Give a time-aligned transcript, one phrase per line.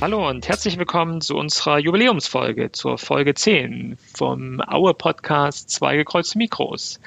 [0.00, 6.38] Hallo und herzlich willkommen zu unserer Jubiläumsfolge, zur Folge 10 vom Aue Podcast Zwei gekreuzte
[6.38, 7.00] Mikros.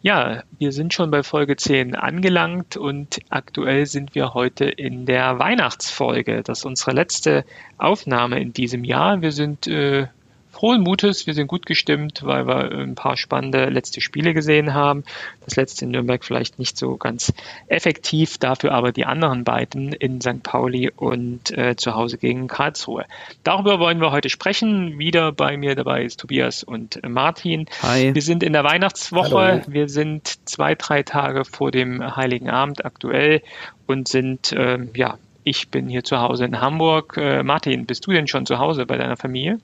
[0.00, 5.38] Ja, wir sind schon bei Folge 10 angelangt und aktuell sind wir heute in der
[5.38, 6.42] Weihnachtsfolge.
[6.42, 7.44] Das ist unsere letzte
[7.78, 9.22] Aufnahme in diesem Jahr.
[9.22, 10.08] Wir sind äh,
[10.52, 15.02] frohen Mutes, wir sind gut gestimmt, weil wir ein paar spannende letzte Spiele gesehen haben.
[15.44, 17.32] Das letzte in Nürnberg vielleicht nicht so ganz
[17.66, 20.42] effektiv, dafür aber die anderen beiden in St.
[20.42, 23.06] Pauli und äh, zu Hause gegen Karlsruhe.
[23.42, 24.98] Darüber wollen wir heute sprechen.
[24.98, 27.66] Wieder bei mir dabei ist Tobias und Martin.
[27.82, 28.14] Hi.
[28.14, 29.36] Wir sind in der Weihnachtswoche.
[29.36, 29.62] Hallo.
[29.66, 33.42] Wir sind zwei, drei Tage vor dem Heiligen Abend aktuell
[33.86, 37.16] und sind, äh, ja, ich bin hier zu Hause in Hamburg.
[37.16, 39.58] Äh, Martin, bist du denn schon zu Hause bei deiner Familie?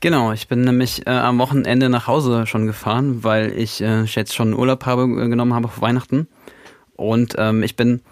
[0.00, 4.34] Genau, ich bin nämlich äh, am Wochenende nach Hause schon gefahren, weil ich äh, jetzt
[4.34, 6.28] schon Urlaub habe äh, genommen habe für Weihnachten.
[6.96, 8.02] Und ähm, ich bin,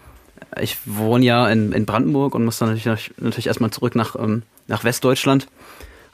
[0.59, 4.43] ich wohne ja in, in Brandenburg und muss dann natürlich, natürlich erstmal zurück nach, ähm,
[4.67, 5.47] nach Westdeutschland.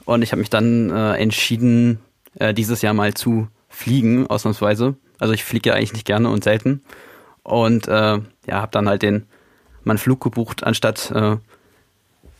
[0.04, 2.00] Und ich habe mich dann äh, entschieden,
[2.38, 4.94] äh, dieses Jahr mal zu fliegen, ausnahmsweise.
[5.18, 6.82] Also ich fliege ja eigentlich nicht gerne und selten.
[7.44, 9.26] Und äh, ja, habe dann halt den
[9.84, 11.36] meinen Flug gebucht, anstatt äh,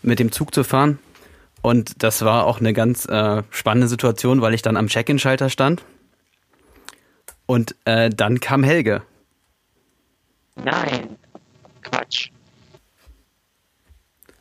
[0.03, 0.99] mit dem Zug zu fahren.
[1.63, 5.83] Und das war auch eine ganz äh, spannende Situation, weil ich dann am Check-in-Schalter stand.
[7.47, 9.03] Und äh, dann kam Helge.
[10.57, 11.17] Nein,
[11.83, 12.31] Quatsch.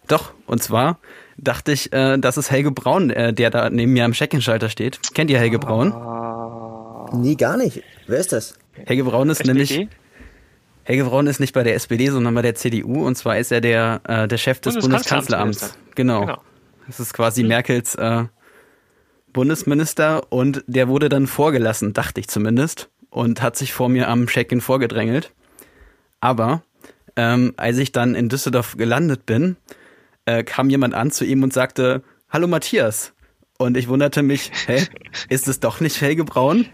[0.07, 0.99] Doch, und zwar
[1.37, 4.99] dachte ich, äh, das ist Helge Braun, äh, der da neben mir am Check-in-Schalter steht.
[5.13, 5.93] Kennt ihr Helge Braun?
[7.13, 7.83] Nee, gar nicht.
[8.07, 8.55] Wer ist das?
[8.73, 9.53] Helge Braun ist SPD?
[9.53, 9.89] nämlich
[10.83, 13.05] Helge Braun ist nicht bei der SPD, sondern bei der CDU.
[13.05, 15.59] Und zwar ist er der, äh, der Chef des Bundeskanzleramts.
[15.59, 15.95] Bundeskanzleramts.
[15.95, 16.21] Genau.
[16.21, 16.41] Genau.
[16.91, 18.25] Das ist quasi Merkels äh,
[19.31, 24.27] Bundesminister und der wurde dann vorgelassen, dachte ich zumindest, und hat sich vor mir am
[24.27, 25.31] Check-in vorgedrängelt.
[26.19, 26.63] Aber
[27.15, 29.55] ähm, als ich dann in Düsseldorf gelandet bin,
[30.25, 33.13] äh, kam jemand an zu ihm und sagte, Hallo Matthias.
[33.57, 34.85] Und ich wunderte mich, hä,
[35.29, 36.65] ist es doch nicht Helge Braun?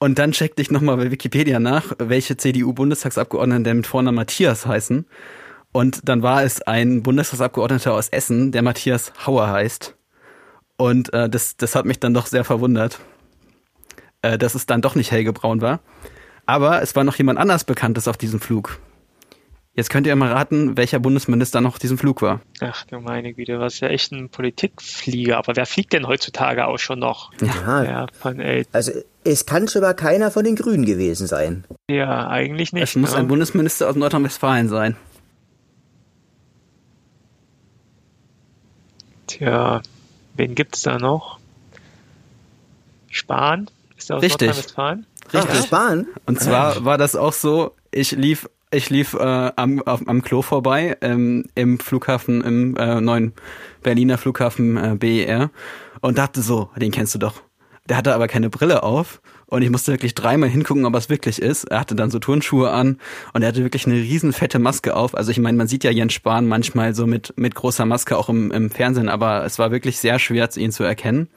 [0.00, 5.06] Und dann checkte ich nochmal bei Wikipedia nach, welche CDU-Bundestagsabgeordneten denn mit Vornamen Matthias heißen.
[5.74, 9.96] Und dann war es ein Bundestagsabgeordneter aus Essen, der Matthias Hauer heißt.
[10.76, 13.00] Und äh, das, das hat mich dann doch sehr verwundert,
[14.22, 15.80] äh, dass es dann doch nicht Helge Braun war.
[16.46, 18.78] Aber es war noch jemand anders Bekanntes auf diesem Flug.
[19.72, 22.40] Jetzt könnt ihr mal raten, welcher Bundesminister noch auf diesem Flug war.
[22.60, 25.38] Ach du meine Güte, was ja echt ein Politikflieger.
[25.38, 27.32] Aber wer fliegt denn heutzutage auch schon noch?
[27.40, 28.92] Ja, Ja, von El also
[29.24, 31.64] es kann schon mal keiner von den Grünen gewesen sein.
[31.90, 32.84] ja eigentlich nicht.
[32.84, 33.18] Es muss ne?
[33.18, 34.94] ein Bundesminister aus Nordrhein-Westfalen sein.
[39.34, 39.82] Tja,
[40.36, 41.40] wen gibt's da noch?
[43.10, 43.68] Spahn?
[43.96, 44.46] Ist der aus Richtig.
[44.46, 45.06] Nordrhein-Westfalen?
[45.32, 45.50] Richtig.
[45.50, 46.06] Ach, Spahn?
[46.26, 50.42] Und zwar war das auch so, ich lief, ich lief äh, am, auf, am Klo
[50.42, 53.32] vorbei, ähm, im Flughafen, im äh, neuen
[53.82, 55.50] Berliner Flughafen äh, BER
[56.00, 57.42] und dachte so, den kennst du doch.
[57.88, 61.40] Der hatte aber keine Brille auf und ich musste wirklich dreimal hingucken, ob es wirklich
[61.40, 61.64] ist.
[61.64, 62.98] Er hatte dann so Turnschuhe an
[63.34, 65.14] und er hatte wirklich eine riesen fette Maske auf.
[65.14, 68.30] Also ich meine, man sieht ja Jens Spahn manchmal so mit, mit großer Maske auch
[68.30, 71.28] im, im Fernsehen, aber es war wirklich sehr schwer, ihn zu erkennen.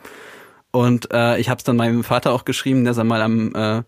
[0.72, 3.84] Und äh, ich habe es dann meinem Vater auch geschrieben, dass er mal am äh,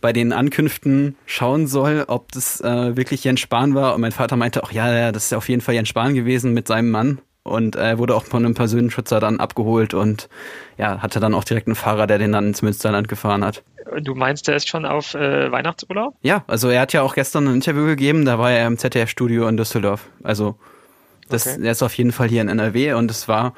[0.00, 3.94] bei den Ankünften schauen soll, ob das äh, wirklich Jens Spahn war.
[3.94, 6.14] Und mein Vater meinte auch, ja, ja, das ist ja auf jeden Fall Jens Spahn
[6.14, 7.20] gewesen mit seinem Mann.
[7.42, 10.28] Und er wurde auch von einem Personenschützer dann abgeholt und
[10.76, 13.62] ja, hatte dann auch direkt einen Fahrer, der den dann ins Münsterland gefahren hat.
[14.02, 16.14] Du meinst, der ist schon auf äh, Weihnachtsurlaub?
[16.22, 19.48] Ja, also er hat ja auch gestern ein Interview gegeben, da war er im ZDF-Studio
[19.48, 20.08] in Düsseldorf.
[20.22, 20.56] Also
[21.28, 21.64] das, Okay.
[21.64, 23.54] er ist auf jeden Fall hier in NRW und es war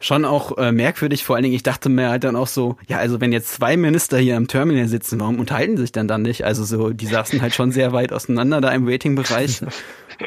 [0.00, 1.24] schon auch äh, merkwürdig.
[1.24, 3.76] Vor allen Dingen, ich dachte mir halt dann auch so, ja, also wenn jetzt zwei
[3.76, 6.44] Minister hier im Terminal sitzen, warum unterhalten sie sich denn dann nicht?
[6.44, 9.60] Also so, die saßen halt schon sehr weit auseinander da im Waiting-Bereich.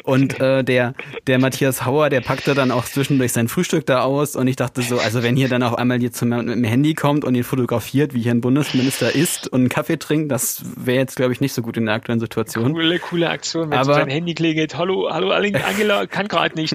[0.04, 0.94] Und äh, der,
[1.26, 4.82] der Matthias Hauer, der packte dann auch zwischendurch sein Frühstück da aus und ich dachte
[4.82, 7.44] so, also wenn hier dann auf einmal jetzt jemand mit dem Handy kommt und ihn
[7.44, 11.40] fotografiert, wie hier ein Bundesminister isst und einen Kaffee trinkt, das wäre jetzt, glaube ich,
[11.40, 12.72] nicht so gut in der aktuellen Situation.
[12.72, 14.76] Coole, coole Aktion, wenn Aber- so dein Handy klingelt.
[14.76, 16.72] Hallo, hallo Angela, kann gerade nicht.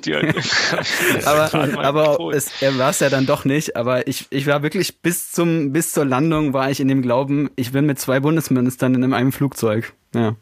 [1.26, 1.50] Aber
[1.84, 3.76] aber es, er war es ja dann doch nicht.
[3.76, 7.50] Aber ich, ich war wirklich bis zum bis zur Landung war ich in dem Glauben,
[7.56, 9.94] ich bin mit zwei Bundesministern in einem Flugzeug.
[10.14, 10.36] Ja.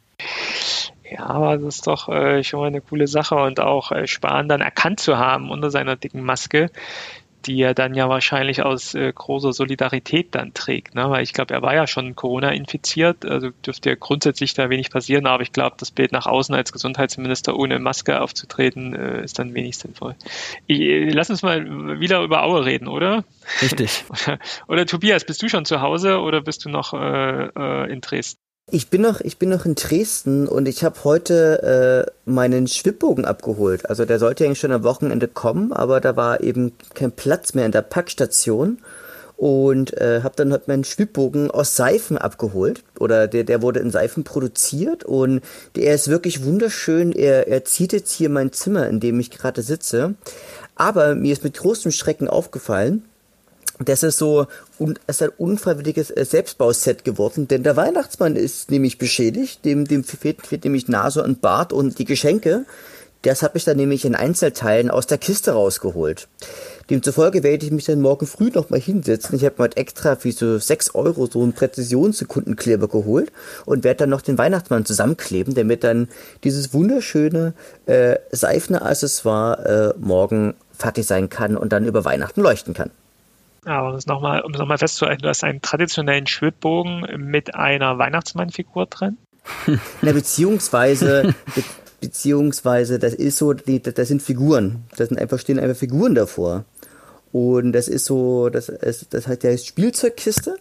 [1.09, 4.49] Ja, aber das ist doch äh, schon mal eine coole Sache und auch äh, Spahn
[4.49, 6.71] dann erkannt zu haben unter seiner dicken Maske,
[7.45, 10.95] die er dann ja wahrscheinlich aus äh, großer Solidarität dann trägt.
[10.95, 11.07] Ne?
[11.09, 14.89] Weil ich glaube, er war ja schon Corona infiziert, also dürfte ja grundsätzlich da wenig
[14.89, 19.37] passieren, aber ich glaube, das Bild nach außen als Gesundheitsminister ohne Maske aufzutreten, äh, ist
[19.37, 20.15] dann wenig sinnvoll.
[20.65, 23.23] Ich, äh, lass uns mal wieder über Aue reden, oder?
[23.61, 24.05] Richtig.
[24.09, 28.01] Oder, oder Tobias, bist du schon zu Hause oder bist du noch äh, äh, in
[28.01, 28.44] Dresden?
[28.71, 33.23] Ich bin noch, ich bin noch in Dresden und ich habe heute äh, meinen Schwibbogen
[33.23, 33.87] abgeholt.
[33.87, 37.67] Also der sollte eigentlich schon am Wochenende kommen, aber da war eben kein Platz mehr
[37.67, 38.79] in der Packstation
[39.37, 43.91] und äh, habe dann halt meinen Schwibbogen aus Seifen abgeholt oder der, der wurde in
[43.91, 45.41] Seifen produziert und
[45.75, 47.11] der ist wirklich wunderschön.
[47.11, 50.15] Er, er zieht jetzt hier mein Zimmer, in dem ich gerade sitze.
[50.75, 53.03] Aber mir ist mit großem Schrecken aufgefallen,
[53.79, 54.47] das ist so
[54.79, 60.03] un, ist ein unfreiwilliges äh, Selbstbauset geworden, denn der Weihnachtsmann ist nämlich beschädigt, dem, dem
[60.03, 62.65] fehlt, fehlt nämlich Nase und Bart und die Geschenke.
[63.21, 66.27] Das habe ich dann nämlich in Einzelteilen aus der Kiste rausgeholt.
[66.91, 69.35] Demzufolge werde ich mich dann morgen früh nochmal hinsetzen.
[69.35, 73.31] Ich habe mir extra für so 6 Euro so einen Präzisionssekundenkleber geholt
[73.65, 76.07] und werde dann noch den Weihnachtsmann zusammenkleben, damit dann
[76.43, 77.55] dieses wunderschöne
[77.87, 82.91] äh, seifene Accessoire äh, morgen fertig sein kann und dann über Weihnachten leuchten kann.
[83.65, 89.17] Aber um es nochmal noch festzuhalten, du hast einen traditionellen Schwibbogen mit einer Weihnachtsmannfigur drin.
[90.01, 91.63] Na, beziehungsweise, be
[92.01, 94.83] beziehungsweise, das ist so, das sind Figuren.
[94.95, 96.65] Da einfach, stehen einfach Figuren davor.
[97.31, 100.55] Und das ist so, das, ist, das heißt, der heißt Spielzeugkiste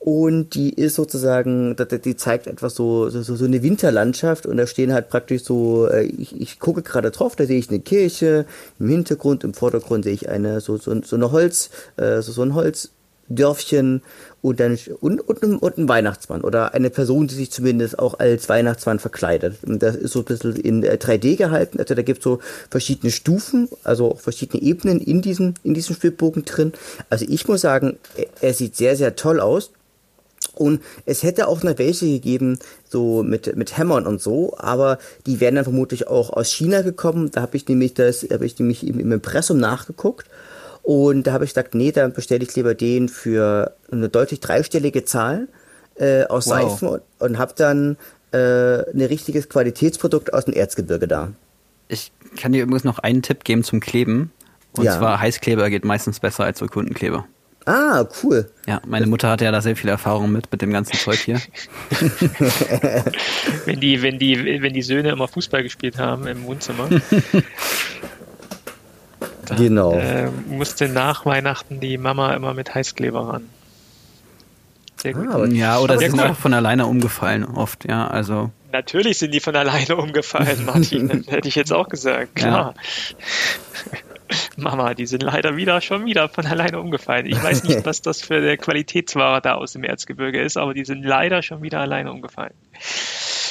[0.00, 1.74] und die ist sozusagen,
[2.04, 6.04] die zeigt etwas so, so, so eine Winterlandschaft und da stehen halt praktisch so, äh,
[6.04, 8.46] ich, ich gucke gerade drauf, da sehe ich eine Kirche,
[8.78, 12.42] im Hintergrund, im Vordergrund sehe ich eine, so, so, so eine Holz, äh, so, so
[12.42, 14.02] ein Holzdörfchen
[14.40, 18.48] und dann und, und, und ein Weihnachtsmann oder eine Person, die sich zumindest auch als
[18.48, 19.64] Weihnachtsmann verkleidet.
[19.66, 21.80] Und das ist so ein bisschen in 3D äh, gehalten.
[21.80, 22.38] Also da gibt es so
[22.70, 26.72] verschiedene Stufen, also auch verschiedene Ebenen in diesem, in diesem Spielbogen drin.
[27.10, 27.98] Also ich muss sagen,
[28.40, 29.72] er sieht sehr, sehr toll aus.
[30.58, 32.58] Und es hätte auch noch welche gegeben,
[32.88, 37.30] so mit, mit Hämmern und so, aber die wären dann vermutlich auch aus China gekommen.
[37.30, 40.26] Da habe ich nämlich das, habe ich nämlich im, im Impressum nachgeguckt.
[40.82, 45.04] Und da habe ich gesagt, nee, dann bestelle ich lieber den für eine deutlich dreistellige
[45.04, 45.48] Zahl
[45.96, 46.54] äh, aus wow.
[46.54, 47.96] Seifen und, und habe dann
[48.32, 51.32] äh, ein richtiges Qualitätsprodukt aus dem Erzgebirge da.
[51.88, 54.32] Ich kann dir übrigens noch einen Tipp geben zum Kleben.
[54.72, 54.98] Und ja.
[54.98, 57.26] zwar Heißkleber geht meistens besser als Sekundenkleber.
[57.68, 58.50] Ah, cool.
[58.66, 61.38] Ja, meine Mutter hatte ja da sehr viel Erfahrung mit, mit dem ganzen Zeug hier.
[63.66, 66.88] wenn, die, wenn, die, wenn die Söhne immer Fußball gespielt haben im Wohnzimmer.
[69.44, 69.92] Dann, genau.
[69.92, 73.50] Äh, musste nach Weihnachten die Mama immer mit Heißkleber ran.
[74.96, 75.28] Sehr gut.
[75.28, 78.50] Ah, ja, oder sie sind auch von alleine umgefallen oft, ja, also.
[78.72, 81.24] Natürlich sind die von alleine umgefallen, Martin.
[81.28, 82.74] hätte ich jetzt auch gesagt, klar.
[83.92, 83.98] Ja.
[84.56, 87.26] Mama, die sind leider wieder schon wieder von alleine umgefallen.
[87.26, 90.84] Ich weiß nicht, was das für eine Qualitätsware da aus dem Erzgebirge ist, aber die
[90.84, 92.54] sind leider schon wieder alleine umgefallen.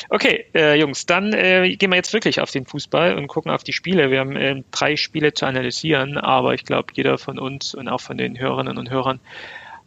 [0.09, 3.63] Okay, äh, Jungs, dann äh, gehen wir jetzt wirklich auf den Fußball und gucken auf
[3.63, 4.09] die Spiele.
[4.09, 7.99] Wir haben äh, drei Spiele zu analysieren, aber ich glaube, jeder von uns und auch
[7.99, 9.19] von den Hörerinnen und Hörern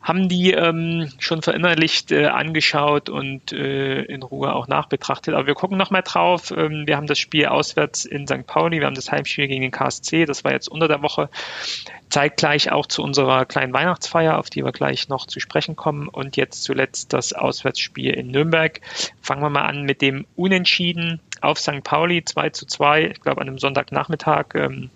[0.03, 5.35] haben die ähm, schon verinnerlicht äh, angeschaut und äh, in Ruhe auch nachbetrachtet.
[5.35, 6.53] Aber wir gucken nochmal drauf.
[6.57, 8.47] Ähm, wir haben das Spiel auswärts in St.
[8.47, 11.29] Pauli, wir haben das Heimspiel gegen den KSC, das war jetzt unter der Woche.
[12.09, 16.09] Zeitgleich auch zu unserer kleinen Weihnachtsfeier, auf die wir gleich noch zu sprechen kommen.
[16.09, 18.81] Und jetzt zuletzt das Auswärtsspiel in Nürnberg.
[19.23, 21.85] Fangen wir mal an mit dem Unentschieden auf St.
[21.85, 24.55] Pauli 2 zu 2, ich glaube an einem Sonntagnachmittag.
[24.55, 24.91] Ähm,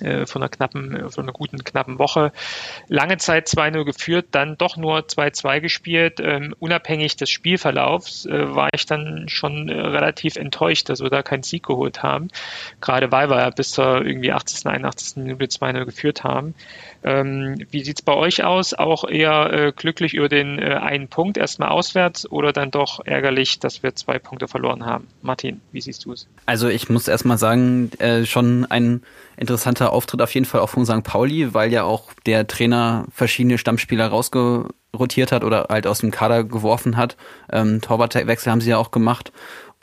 [0.00, 2.32] äh, von einer knappen, äh, von einer guten knappen Woche.
[2.88, 6.20] Lange Zeit 2-0 geführt, dann doch nur 2-2 gespielt.
[6.20, 11.22] Ähm, unabhängig des Spielverlaufs äh, war ich dann schon äh, relativ enttäuscht, dass wir da
[11.22, 12.28] keinen Sieg geholt haben.
[12.80, 15.16] Gerade weil wir ja bis zur irgendwie 80., 81.
[15.16, 16.54] Minute 2-0 geführt haben.
[17.02, 18.74] Ähm, wie sieht's bei euch aus?
[18.74, 23.60] Auch eher äh, glücklich über den äh, einen Punkt erstmal auswärts oder dann doch ärgerlich,
[23.60, 25.06] dass wir zwei Punkte verloren haben?
[25.22, 26.26] Martin, wie siehst du es?
[26.46, 29.02] Also ich muss erstmal sagen, äh, schon ein
[29.36, 31.02] interessanter Auftritt auf jeden Fall auch von St.
[31.02, 36.44] Pauli, weil ja auch der Trainer verschiedene Stammspieler rausgerotiert hat oder halt aus dem Kader
[36.44, 37.16] geworfen hat.
[37.50, 39.32] Ähm, Torwartwechsel haben sie ja auch gemacht.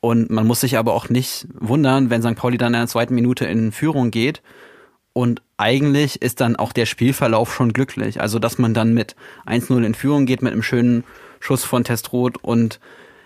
[0.02, 2.36] Und man muss sich aber auch nicht wundern, wenn St.
[2.36, 4.42] Pauli dann in der zweiten Minute in Führung geht
[5.14, 8.20] und eigentlich ist dann auch der Spielverlauf schon glücklich.
[8.20, 11.04] Also, dass man dann mit 1-0 in Führung geht, mit einem schönen
[11.40, 12.80] Schuss von Testroth und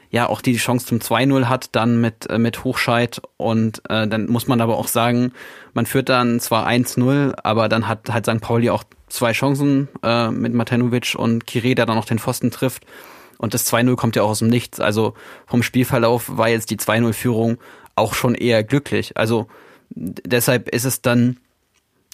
[0.10, 3.22] ja auch die Chance zum 2-0 hat, dann mit, äh, mit Hochscheid.
[3.38, 5.34] Und äh, dann muss man aber auch sagen,
[5.74, 8.42] man führt dann zwar 1-0, aber dann hat halt St.
[8.42, 12.86] Pauli auch zwei Chancen äh, mit Matanovic und Kire, der dann noch den Pfosten trifft.
[13.38, 14.80] Und das 2-0 kommt ja auch aus dem Nichts.
[14.80, 15.14] Also
[15.46, 17.58] vom Spielverlauf war jetzt die 2-0-Führung
[17.96, 19.16] auch schon eher glücklich.
[19.18, 19.48] Also
[19.90, 21.38] deshalb ist es dann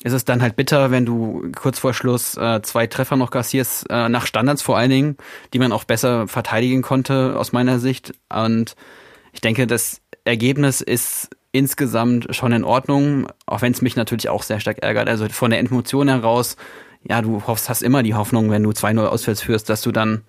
[0.04, 3.90] ist es dann halt bitter, wenn du kurz vor Schluss äh, zwei Treffer noch kassierst,
[3.90, 5.18] äh, nach Standards vor allen Dingen,
[5.54, 8.14] die man auch besser verteidigen konnte aus meiner Sicht.
[8.30, 8.76] Und
[9.32, 14.44] ich denke, das Ergebnis ist insgesamt schon in Ordnung, auch wenn es mich natürlich auch
[14.44, 15.08] sehr stark ärgert.
[15.08, 16.58] Also von der Emotion heraus,
[17.08, 20.24] ja, du hoffst, hast immer die Hoffnung, wenn du 2-0 auswärts führst, dass du dann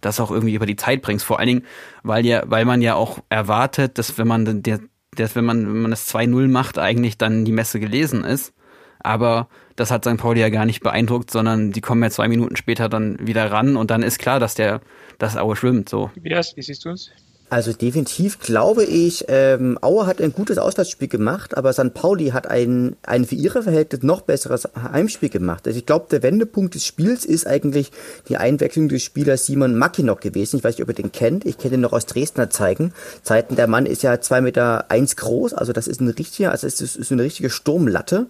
[0.00, 1.26] das auch irgendwie über die Zeit bringst.
[1.26, 1.64] Vor allen Dingen,
[2.02, 4.80] weil ja, weil man ja auch erwartet, dass wenn man der,
[5.16, 8.54] dass wenn man, wenn man das 2-0 macht, eigentlich dann die Messe gelesen ist.
[9.00, 10.16] Aber das hat St.
[10.16, 13.76] Pauli ja gar nicht beeindruckt, sondern die kommen ja zwei Minuten später dann wieder ran
[13.76, 14.80] und dann ist klar, dass der,
[15.18, 16.10] das Aue schwimmt, so.
[16.16, 17.10] Wie, siehst du es?
[17.50, 21.94] Also definitiv glaube ich, ähm, Auer hat ein gutes Auswärtsspiel gemacht, aber St.
[21.94, 25.66] Pauli hat ein, ein für ihre Verhältnisse noch besseres Heimspiel gemacht.
[25.66, 27.90] Also ich glaube, der Wendepunkt des Spiels ist eigentlich
[28.28, 30.58] die Einwechslung des Spielers Simon Mackinock gewesen.
[30.58, 31.46] Ich weiß nicht, ob ihr den kennt.
[31.46, 32.92] Ich kenne ihn noch aus Dresdner Zeigen.
[33.22, 33.56] Zeiten.
[33.56, 36.80] Der Mann ist ja zwei Meter eins groß, also das ist ein richtiger, also es
[36.82, 38.26] ist, eine richtige Sturmlatte.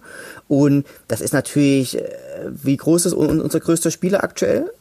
[0.47, 2.03] Und das ist natürlich, äh,
[2.49, 4.71] wie groß ist unser größter Spieler aktuell?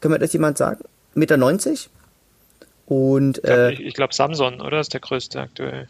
[0.00, 0.82] Können wir das jemand sagen?
[1.14, 1.90] Meter 90?
[2.92, 4.80] Und, ich glaube, äh, glaub, Samson, oder?
[4.80, 5.88] Ist der größte aktuell.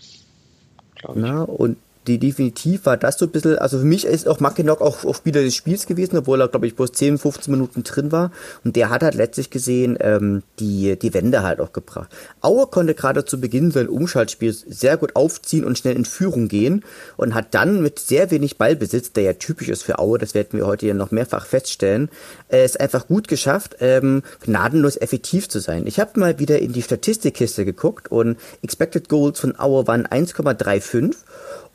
[1.14, 4.80] Na, und die definitiv war das so ein bisschen, also für mich ist auch Mackinock
[4.80, 8.10] auch, auch Spieler des Spiels gewesen, obwohl er, glaube ich, bloß 10, 15 Minuten drin
[8.10, 8.32] war.
[8.64, 12.10] Und der hat halt letztlich gesehen ähm, die, die Wende halt auch gebracht.
[12.40, 16.84] Auer konnte gerade zu Beginn sein Umschaltspiel sehr gut aufziehen und schnell in Führung gehen
[17.16, 20.58] und hat dann mit sehr wenig Ballbesitz, der ja typisch ist für Aue, das werden
[20.58, 22.10] wir heute ja noch mehrfach feststellen,
[22.48, 25.86] äh, es einfach gut geschafft, ähm, gnadenlos effektiv zu sein.
[25.86, 31.14] Ich habe mal wieder in die Statistikkiste geguckt und Expected Goals von Aue waren 1,35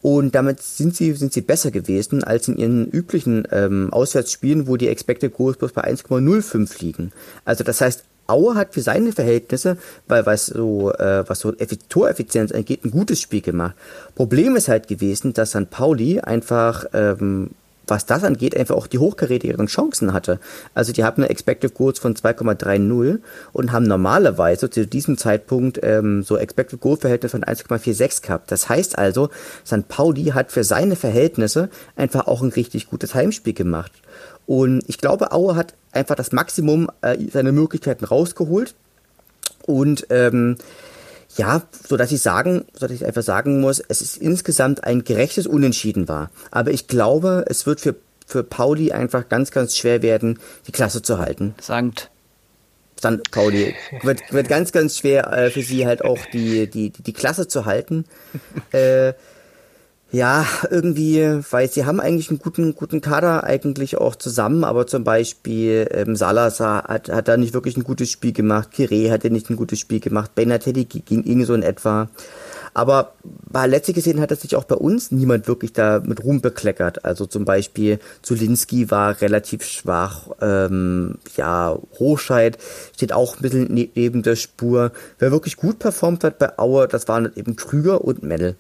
[0.01, 4.77] und damit sind sie, sind sie besser gewesen als in ihren üblichen ähm, Auswärtsspielen, wo
[4.77, 7.11] die Expected Goals bloß bei 1,05 liegen.
[7.45, 9.77] Also das heißt, Auer hat für seine Verhältnisse,
[10.07, 11.53] weil was so, äh, was so
[11.89, 13.75] Toreffizienz angeht, ein gutes Spiel gemacht.
[14.15, 15.69] Problem ist halt gewesen, dass St.
[15.69, 17.51] Pauli einfach ähm,
[17.87, 20.39] was das angeht, einfach auch die hochkarätigeren Chancen hatte.
[20.73, 23.19] Also die haben eine Expected Goals von 2,30
[23.53, 28.51] und haben normalerweise zu diesem Zeitpunkt ähm, so Expected Goal Verhältnis von 1,46 gehabt.
[28.51, 29.29] Das heißt also,
[29.65, 29.87] St.
[29.87, 33.91] Pauli hat für seine Verhältnisse einfach auch ein richtig gutes Heimspiel gemacht.
[34.45, 38.75] Und ich glaube, Aue hat einfach das Maximum äh, seiner Möglichkeiten rausgeholt.
[39.65, 40.57] Und ähm,
[41.37, 45.03] ja, so dass ich sagen, so dass ich einfach sagen muss, es ist insgesamt ein
[45.03, 46.31] gerechtes Unentschieden war.
[46.51, 51.01] Aber ich glaube, es wird für, für Pauli einfach ganz, ganz schwer werden, die Klasse
[51.01, 51.55] zu halten.
[51.61, 52.09] Sankt.
[52.99, 53.29] St.
[53.31, 53.75] Pauli.
[54.01, 57.65] Wird, wird ganz, ganz schwer äh, für sie halt auch die, die, die, Klasse zu
[57.65, 58.05] halten.
[58.71, 59.13] äh,
[60.11, 65.03] ja, irgendwie, weil sie haben eigentlich einen guten, guten Kader eigentlich auch zusammen, aber zum
[65.03, 69.29] Beispiel ähm, Salazar hat, hat da nicht wirklich ein gutes Spiel gemacht, Kire hat ja
[69.29, 72.09] nicht ein gutes Spiel gemacht, Benatelli ging irgendwie so in etwa.
[72.73, 73.13] Aber
[73.65, 77.05] letztlich gesehen hat es sich auch bei uns niemand wirklich da mit Ruhm bekleckert.
[77.05, 82.59] Also zum Beispiel Zulinski war relativ schwach, ähm, ja, Hochscheid
[82.95, 84.91] steht auch ein bisschen ne neben der Spur.
[85.17, 88.55] Wer wirklich gut performt hat bei Auer, das waren eben Krüger und Mendel.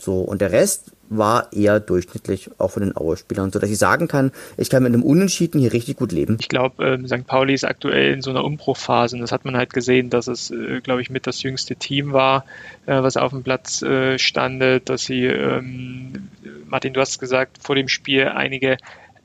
[0.00, 4.32] So, und der Rest war eher durchschnittlich, auch von den Aue-Spielern, sodass ich sagen kann,
[4.56, 6.38] ich kann mit einem Unentschieden hier richtig gut leben.
[6.40, 7.26] Ich glaube, äh, St.
[7.26, 10.50] Pauli ist aktuell in so einer Umbruchphase und das hat man halt gesehen, dass es,
[10.50, 12.44] äh, glaube ich, mit das jüngste Team war,
[12.86, 16.28] äh, was auf dem Platz äh, standet, dass sie, ähm,
[16.66, 18.78] Martin, du hast gesagt, vor dem Spiel einige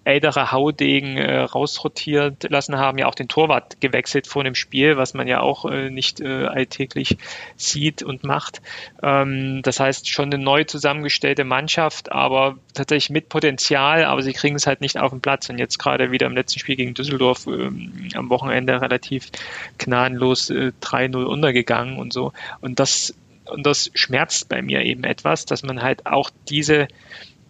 [0.09, 5.13] ältere Haudegen äh, rausrotiert lassen haben, ja auch den Torwart gewechselt vor dem Spiel, was
[5.13, 7.17] man ja auch äh, nicht äh, alltäglich
[7.55, 8.61] sieht und macht.
[9.03, 14.55] Ähm, das heißt schon eine neu zusammengestellte Mannschaft, aber tatsächlich mit Potenzial, aber sie kriegen
[14.55, 15.49] es halt nicht auf den Platz.
[15.49, 19.29] Und jetzt gerade wieder im letzten Spiel gegen Düsseldorf ähm, am Wochenende relativ
[19.77, 22.33] gnadenlos äh, 3-0 untergegangen und so.
[22.61, 23.13] Und das
[23.49, 26.87] und das schmerzt bei mir eben etwas, dass man halt auch diese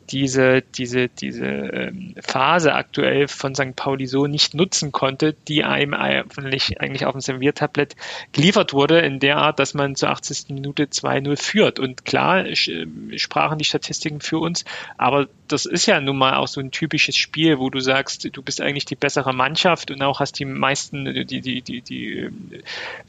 [0.10, 3.76] diese, diese, diese ähm, Phase aktuell von St.
[3.76, 7.96] Pauli so nicht nutzen konnte, die einem eigentlich, eigentlich auf dem Serviertablett
[8.32, 10.50] geliefert wurde, in der Art, dass man zur 80.
[10.50, 11.80] Minute 2-0 führt.
[11.80, 14.66] Und klar sprachen die Statistiken für uns,
[14.98, 18.42] aber das ist ja nun mal auch so ein typisches Spiel, wo du sagst, du
[18.42, 22.52] bist eigentlich die bessere Mannschaft und auch hast die meisten, die, die, die, die ähm,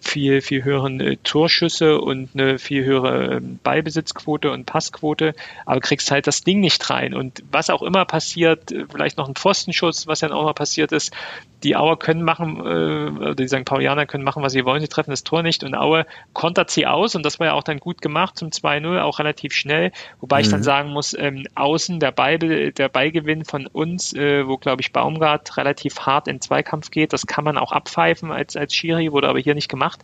[0.01, 5.35] viel, viel höheren äh, Torschüsse und eine viel höhere ähm, Ballbesitzquote und Passquote,
[5.67, 7.15] aber kriegst halt das Ding nicht rein.
[7.15, 10.93] Und was auch immer passiert, äh, vielleicht noch ein Pfostenschuss, was dann auch mal passiert
[10.93, 11.13] ist,
[11.63, 13.65] die Auer können machen, äh, die St.
[13.65, 16.87] Paulianer können machen, was sie wollen, sie treffen das Tor nicht und Aue kontert sie
[16.87, 20.39] aus und das war ja auch dann gut gemacht zum 2-0, auch relativ schnell, wobei
[20.39, 20.43] mhm.
[20.43, 20.65] ich dann mhm.
[20.65, 25.57] sagen muss, ähm, außen der Ball, der Beigewinn von uns, äh, wo glaube ich Baumgart
[25.57, 29.39] relativ hart in Zweikampf geht, das kann man auch abpfeifen als, als Schiri, wurde aber
[29.39, 30.01] hier nicht gemacht.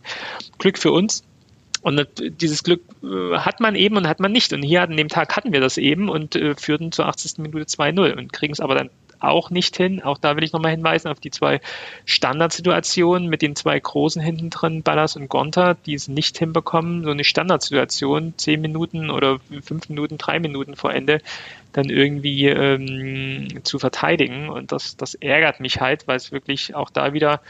[0.57, 1.23] Glück für uns.
[1.83, 4.51] Und dieses Glück äh, hat man eben und hat man nicht.
[4.51, 7.37] Und hier an dem Tag hatten wir das eben und äh, führten zur 80.
[7.37, 10.01] Minute 2-0 und kriegen es aber dann auch nicht hin.
[10.03, 11.59] Auch da will ich nochmal hinweisen auf die zwei
[12.05, 17.11] Standardsituationen mit den zwei Großen hinten drin, Ballas und Gonta, die es nicht hinbekommen, so
[17.11, 21.21] eine Standardsituation, zehn Minuten oder fünf Minuten, drei Minuten vor Ende,
[21.73, 24.49] dann irgendwie ähm, zu verteidigen.
[24.49, 27.41] Und das, das ärgert mich halt, weil es wirklich auch da wieder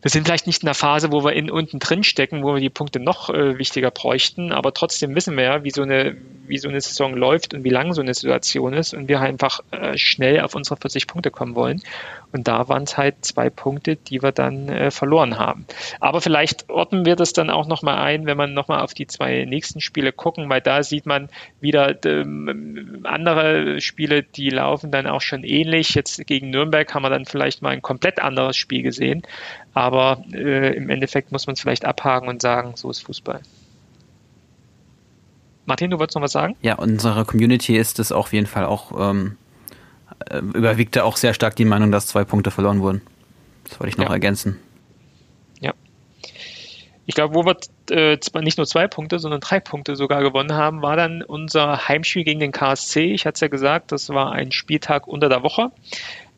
[0.00, 2.60] wir sind vielleicht nicht in der Phase, wo wir in unten drin stecken, wo wir
[2.60, 6.58] die Punkte noch äh, wichtiger bräuchten, aber trotzdem wissen wir ja, wie so eine, wie
[6.58, 9.98] so eine Saison läuft und wie lang so eine Situation ist und wir einfach äh,
[9.98, 11.82] schnell auf unsere 40 Punkte kommen wollen.
[12.32, 15.66] Und da waren es halt zwei Punkte, die wir dann äh, verloren haben.
[16.00, 19.44] Aber vielleicht ordnen wir das dann auch nochmal ein, wenn man nochmal auf die zwei
[19.44, 21.28] nächsten Spiele gucken, weil da sieht man
[21.60, 25.94] wieder ähm, andere Spiele, die laufen dann auch schon ähnlich.
[25.94, 29.22] Jetzt gegen Nürnberg haben wir dann vielleicht mal ein komplett anderes Spiel gesehen.
[29.74, 33.40] Aber äh, im Endeffekt muss man es vielleicht abhaken und sagen, so ist Fußball.
[35.68, 36.56] Martin, du wolltest noch was sagen?
[36.62, 39.47] Ja, unsere Community ist es auf jeden Fall auch, ähm, äh,
[40.40, 43.02] überwiegte auch sehr stark die Meinung, dass zwei Punkte verloren wurden.
[43.64, 44.12] Das wollte ich noch ja.
[44.12, 44.58] ergänzen.
[45.60, 45.72] Ja.
[47.06, 47.56] Ich glaube, wo wir
[47.90, 52.24] äh, nicht nur zwei Punkte, sondern drei Punkte sogar gewonnen haben, war dann unser Heimspiel
[52.24, 53.12] gegen den KSC.
[53.12, 55.70] Ich hatte es ja gesagt, das war ein Spieltag unter der Woche.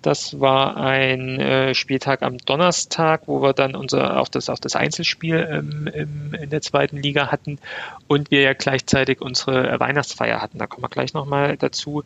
[0.02, 4.76] Das war ein äh, Spieltag am Donnerstag, wo wir dann unser auch das auch das
[4.76, 7.58] Einzelspiel ähm, im, in der zweiten Liga hatten
[8.08, 10.58] und wir ja gleichzeitig unsere Weihnachtsfeier hatten.
[10.58, 12.04] Da kommen wir gleich nochmal dazu.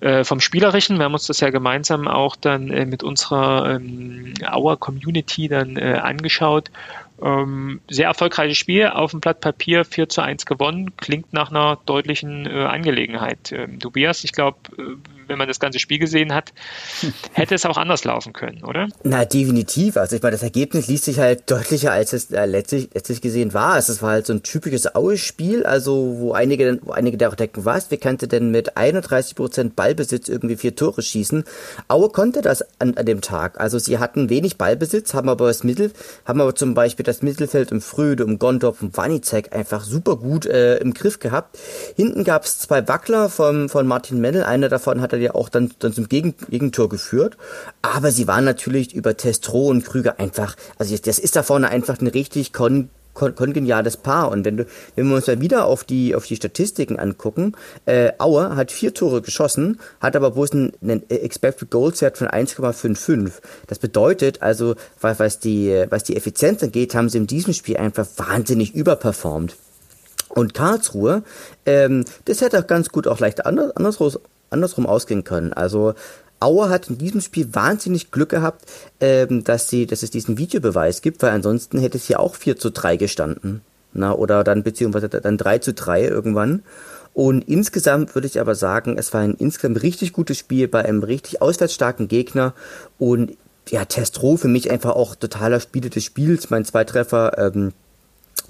[0.00, 4.34] Äh, vom Spielerischen, wir haben uns das ja gemeinsam auch dann äh, mit unserer ähm,
[4.52, 6.70] Our Community dann äh, angeschaut
[7.22, 11.78] ähm, sehr erfolgreiches Spiel, auf dem Blatt Papier 4 zu 1 gewonnen, klingt nach einer
[11.86, 13.52] deutlichen äh, Angelegenheit.
[13.52, 14.82] Ähm, Tobias, ich glaube, äh,
[15.26, 16.52] wenn man das ganze Spiel gesehen hat,
[17.32, 18.88] hätte es auch anders laufen können, oder?
[19.02, 19.96] Na, definitiv.
[19.96, 23.54] Also ich meine, das Ergebnis liest sich halt deutlicher, als es äh, letztlich, letztlich gesehen
[23.54, 23.78] war.
[23.78, 27.64] Es war halt so ein typisches Aue-Spiel, also wo einige, wo einige da auch denken,
[27.64, 31.44] was, wie kannte denn mit 31% Ballbesitz irgendwie vier Tore schießen?
[31.88, 33.60] Aue konnte das an, an dem Tag.
[33.60, 35.92] Also sie hatten wenig Ballbesitz, haben aber das Mittel,
[36.24, 40.46] haben aber zum Beispiel das Mittelfeld um Fröde, um Gondorf, um Wanizek einfach super gut
[40.46, 41.58] äh, im Griff gehabt.
[41.96, 45.72] Hinten gab es zwei Wackler von, von Martin Mennel, einer davon hat ja auch dann,
[45.78, 47.36] dann zum Gegen Gegentor geführt.
[47.82, 52.00] Aber sie waren natürlich über Testro und Krüger einfach, also das ist da vorne einfach
[52.00, 54.30] ein richtig kon kon kongeniales Paar.
[54.30, 57.52] Und wenn, du, wenn wir uns mal wieder auf die, auf die Statistiken angucken,
[57.86, 62.28] äh, Auer hat vier Tore geschossen, hat aber bloß einen, einen Expected Goals Wert von
[62.28, 63.32] 1,55.
[63.66, 68.06] Das bedeutet also, was die, was die Effizienz angeht, haben sie in diesem Spiel einfach
[68.16, 69.56] wahnsinnig überperformt.
[70.28, 71.22] Und Karlsruhe,
[71.64, 74.12] ähm, das hätte auch ganz gut auch leicht anders, andersrum,
[74.50, 75.52] andersrum ausgehen können.
[75.52, 75.94] Also
[76.38, 78.66] Auer hat in diesem Spiel wahnsinnig Glück gehabt,
[79.00, 82.58] ähm, dass, sie, dass es diesen Videobeweis gibt, weil ansonsten hätte es ja auch 4
[82.58, 83.62] zu 3 gestanden.
[83.94, 86.62] Na, oder dann beziehungsweise dann 3 zu 3 irgendwann.
[87.14, 91.02] Und insgesamt würde ich aber sagen, es war ein insgesamt richtig gutes Spiel bei einem
[91.02, 92.52] richtig auswärtsstarken Gegner.
[92.98, 93.32] Und
[93.70, 96.50] ja, Testro für mich einfach auch totaler Spieler des Spiels.
[96.50, 97.72] Mein zwei Treffer ähm,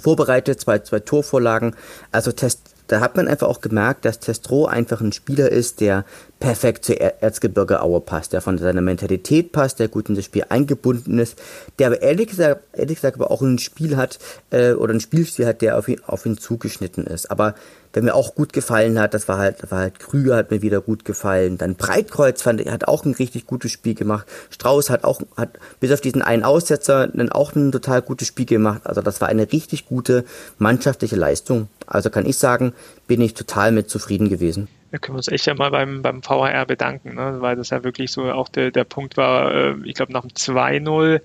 [0.01, 1.77] vorbereitet, zwei, zwei Torvorlagen.
[2.11, 6.05] Also Test, da hat man einfach auch gemerkt, dass Testro einfach ein Spieler ist, der
[6.39, 10.45] perfekt zur Erzgebirge Aue passt, der von seiner Mentalität passt, der gut in das Spiel
[10.49, 11.39] eingebunden ist,
[11.79, 14.19] der aber ehrlich gesagt, ehrlich gesagt aber auch ein Spiel hat
[14.51, 17.31] äh, oder ein Spielstil hat, der auf ihn, auf ihn zugeschnitten ist.
[17.31, 17.55] Aber
[17.97, 20.83] wer mir auch gut gefallen hat, das war halt, war halt Krüger hat mir wieder
[20.83, 21.57] gut gefallen.
[21.57, 24.27] Dann Breitkreuz fand ich, hat auch ein richtig gutes Spiel gemacht.
[24.51, 28.45] Strauß hat auch, hat bis auf diesen einen Aussetzer dann auch ein total gutes Spiel
[28.45, 28.83] gemacht.
[28.85, 30.27] Also das war eine richtig gute
[30.59, 31.71] mannschaftliche Leistung.
[31.87, 32.75] Also kann ich sagen,
[33.07, 34.69] bin ich total mit zufrieden gewesen.
[34.91, 37.37] Da können wir uns echt ja mal beim, beim VHR bedanken, ne?
[37.41, 40.33] weil das ja wirklich so auch der, der Punkt war, äh, ich glaube nach dem
[40.33, 41.23] 2-0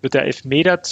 [0.00, 0.82] wird der Elfmeter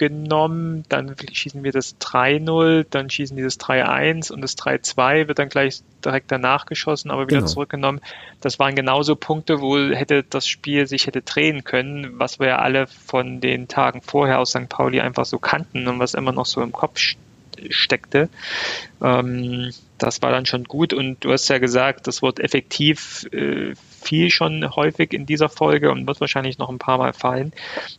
[0.00, 5.38] zurückgenommen, dann schießen wir das 3-0, dann schießen die das 3-1 und das 3-2 wird
[5.38, 7.46] dann gleich direkt danach geschossen, aber wieder genau.
[7.46, 8.00] zurückgenommen.
[8.40, 12.58] Das waren genauso Punkte, wo hätte das Spiel sich hätte drehen können, was wir ja
[12.60, 14.68] alle von den Tagen vorher aus St.
[14.68, 16.98] Pauli einfach so kannten und was immer noch so im Kopf
[17.68, 18.30] steckte.
[19.02, 23.74] Ähm, das war dann schon gut und du hast ja gesagt, das Wort effektiv äh,
[24.00, 27.52] fiel schon häufig in dieser Folge und wird wahrscheinlich noch ein paar Mal fallen.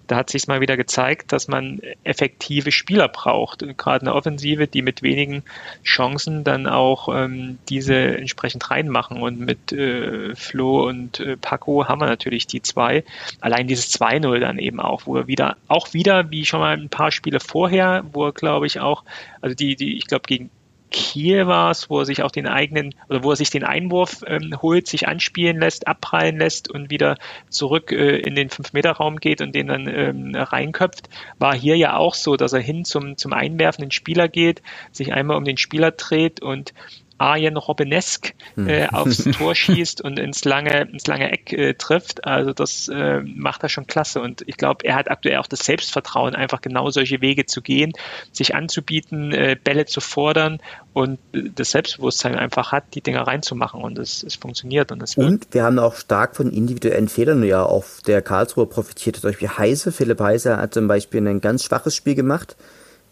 [0.07, 3.63] Da hat sich mal wieder gezeigt, dass man effektive Spieler braucht.
[3.77, 5.43] Gerade eine Offensive, die mit wenigen
[5.83, 9.21] Chancen dann auch ähm, diese entsprechend reinmachen.
[9.21, 13.03] Und mit äh, Flo und äh, Paco haben wir natürlich die zwei.
[13.39, 16.89] Allein dieses 2-0 dann eben auch, wo er wieder, auch wieder, wie schon mal ein
[16.89, 19.03] paar Spiele vorher, wo er, glaube ich, auch,
[19.41, 20.49] also die, die, ich glaube, gegen
[20.91, 24.23] Kiel war es, wo er sich auch den eigenen oder wo er sich den Einwurf
[24.27, 27.17] ähm, holt, sich anspielen lässt, abprallen lässt und wieder
[27.49, 32.13] zurück äh, in den 5-Meter-Raum geht und den dann ähm, reinköpft, war hier ja auch
[32.13, 36.41] so, dass er hin zum, zum einwerfenden Spieler geht, sich einmal um den Spieler dreht
[36.41, 36.73] und
[37.21, 38.67] Arjen Robbenesk hm.
[38.67, 42.25] äh, aufs Tor schießt und ins lange, ins lange Eck äh, trifft.
[42.25, 44.21] Also das äh, macht er schon klasse.
[44.21, 47.93] Und ich glaube, er hat aktuell auch das Selbstvertrauen, einfach genau solche Wege zu gehen,
[48.31, 50.59] sich anzubieten, äh, Bälle zu fordern
[50.93, 53.81] und äh, das Selbstbewusstsein einfach hat, die Dinger reinzumachen.
[53.81, 54.91] Und es, es funktioniert.
[54.91, 59.17] Und, es und wir haben auch stark von individuellen Fehlern ja auf der Karlsruhe profitiert.
[59.17, 62.55] Zum Beispiel Heise, Philipp Heise hat zum Beispiel ein ganz schwaches Spiel gemacht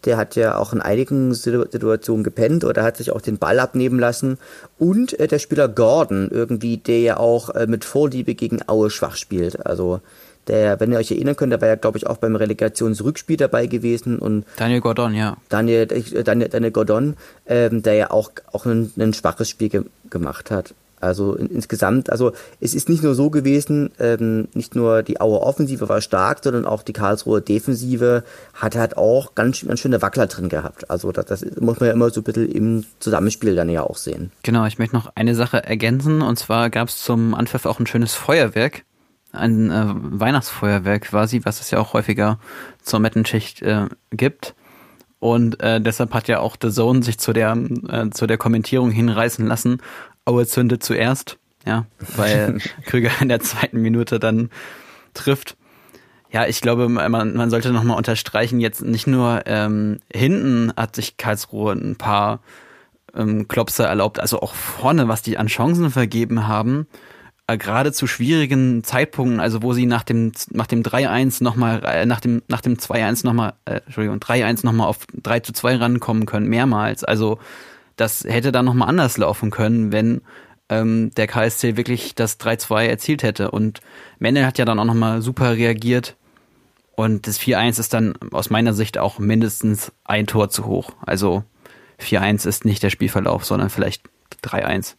[0.04, 3.98] der hat ja auch in einigen Situationen gepennt oder hat sich auch den Ball abnehmen
[3.98, 4.38] lassen.
[4.78, 9.16] Und äh, der Spieler Gordon irgendwie, der ja auch äh, mit Vorliebe gegen Aue schwach
[9.16, 9.66] spielt.
[9.66, 10.00] Also
[10.46, 13.66] der, wenn ihr euch erinnern könnt, der war ja, glaube ich, auch beim Relegationsrückspiel dabei
[13.66, 14.18] gewesen.
[14.18, 15.36] Und Daniel Gordon, ja.
[15.48, 19.84] Daniel, äh, Daniel, Daniel Gordon, ähm, der ja auch, auch ein, ein schwaches Spiel ge
[20.08, 20.74] gemacht hat.
[21.00, 25.42] Also in, insgesamt, also es ist nicht nur so gewesen, ähm, nicht nur die Auer
[25.42, 28.22] Offensive war stark, sondern auch die Karlsruher Defensive
[28.54, 30.90] hat halt auch ganz, ganz schöne Wackler drin gehabt.
[30.90, 33.96] Also das, das muss man ja immer so ein bisschen im Zusammenspiel dann ja auch
[33.96, 34.30] sehen.
[34.42, 37.86] Genau, ich möchte noch eine Sache ergänzen und zwar gab es zum Anpfiff auch ein
[37.86, 38.82] schönes Feuerwerk.
[39.32, 42.38] Ein äh, Weihnachtsfeuerwerk quasi, was es ja auch häufiger
[42.82, 44.54] zur Mettenschicht äh, gibt.
[45.20, 48.90] Und äh, deshalb hat ja auch The Zone sich zu der, äh, zu der Kommentierung
[48.90, 49.82] hinreißen lassen
[50.24, 54.50] Aue zündet zuerst, ja, weil Krüger in der zweiten Minute dann
[55.14, 55.56] trifft.
[56.32, 61.16] Ja, ich glaube, man, man sollte nochmal unterstreichen, jetzt nicht nur ähm, hinten hat sich
[61.16, 62.40] Karlsruhe ein paar
[63.14, 66.86] ähm, Klopse erlaubt, also auch vorne, was die an Chancen vergeben haben,
[67.50, 72.06] äh, gerade zu schwierigen Zeitpunkten, also wo sie nach dem nach dem 3-1 nochmal, äh,
[72.06, 76.26] nach dem nach dem 2-1 nochmal, äh, Entschuldigung, 3-1 nochmal auf 3 zu 2 rankommen
[76.26, 77.02] können, mehrmals.
[77.02, 77.38] Also
[78.00, 80.22] das hätte dann nochmal anders laufen können, wenn
[80.70, 83.50] ähm, der KSC wirklich das 3-2 erzielt hätte.
[83.50, 83.80] Und
[84.18, 86.16] Mendel hat ja dann auch nochmal super reagiert.
[86.94, 90.92] Und das 4-1 ist dann aus meiner Sicht auch mindestens ein Tor zu hoch.
[91.04, 91.44] Also
[92.00, 94.02] 4-1 ist nicht der Spielverlauf, sondern vielleicht
[94.42, 94.94] 3-1.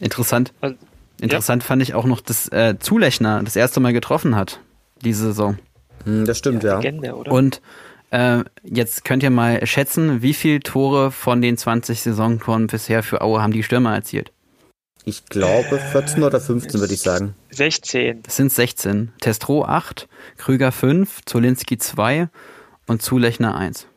[0.00, 0.52] Interessant.
[0.60, 0.76] Also,
[1.20, 1.66] Interessant ja.
[1.66, 4.60] fand ich auch noch, dass äh, Zulechner das erste Mal getroffen hat,
[5.02, 5.58] diese Saison.
[6.04, 6.78] Hm, das stimmt, ja.
[6.78, 7.60] Legende, Und
[8.12, 13.22] äh, jetzt könnt ihr mal schätzen, wie viele Tore von den 20 Saisontoren bisher für
[13.22, 14.32] Aue haben die Stürmer erzielt?
[15.04, 17.34] Ich glaube 14 oder 15 würde ich sagen.
[17.50, 18.22] 16.
[18.22, 19.12] Das sind 16.
[19.20, 22.28] Testro 8, Krüger 5, Zolinski 2
[22.86, 23.88] und Zulechner 1.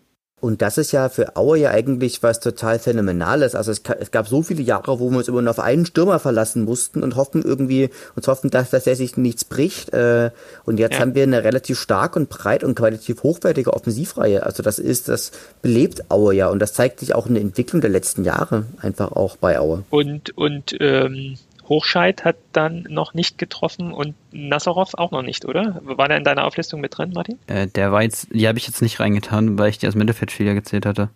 [0.46, 3.56] Und das ist ja für Aue ja eigentlich was total Phänomenales.
[3.56, 6.20] Also es, es, gab so viele Jahre, wo wir uns immer nur auf einen Stürmer
[6.20, 9.92] verlassen mussten und hoffen irgendwie, uns hoffen, dass, dass er sich nichts bricht.
[9.92, 10.30] Äh,
[10.64, 11.00] und jetzt ja.
[11.00, 14.46] haben wir eine relativ stark und breit und qualitativ hochwertige Offensivreihe.
[14.46, 15.32] Also das ist, das
[15.64, 19.14] belebt Aue ja und das zeigt sich auch in der Entwicklung der letzten Jahre einfach
[19.14, 19.84] auch bei Aue.
[19.90, 25.82] Und, und ähm, Hochscheid hat dann noch nicht getroffen und Nazarov auch noch nicht, oder?
[25.84, 27.40] War der in deiner Auflistung mit drin, Martin?
[27.48, 30.54] Äh, der war jetzt, die habe ich jetzt nicht reingetan, weil ich die als Mittelfeldspieler
[30.54, 31.10] gezählt hatte.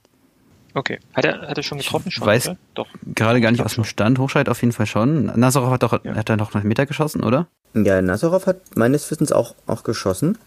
[0.73, 0.99] Okay.
[1.13, 2.09] Hat er, hat er schon getroffen?
[2.09, 2.57] Ich schon, weiß oder?
[2.75, 2.87] Doch.
[3.15, 4.19] gerade gar nicht aus dem Stand.
[4.19, 5.25] Hochscheid auf jeden Fall schon.
[5.25, 6.15] Nazarov hat doch, ja.
[6.15, 7.47] hat er noch einen Meter geschossen, oder?
[7.73, 10.37] Ja, Nazarov hat meines Wissens auch, auch geschossen.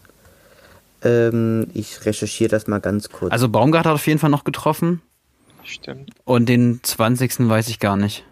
[1.03, 3.31] Ähm, ich recherchiere das mal ganz kurz.
[3.31, 5.01] Also Baumgart hat auf jeden Fall noch getroffen.
[5.63, 6.11] Stimmt.
[6.25, 7.49] Und den 20.
[7.49, 8.25] weiß ich gar nicht.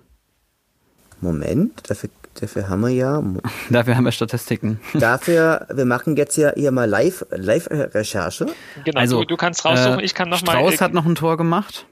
[1.21, 3.23] Moment, dafür, dafür haben wir ja.
[3.69, 4.79] Dafür haben wir Statistiken.
[4.93, 8.47] Dafür, wir machen jetzt ja hier mal Live, Live-Recherche.
[8.84, 10.53] Genau, also, du, du kannst raussuchen, äh, ich kann noch mal.
[10.53, 11.86] Strauß hat noch ein Tor gemacht.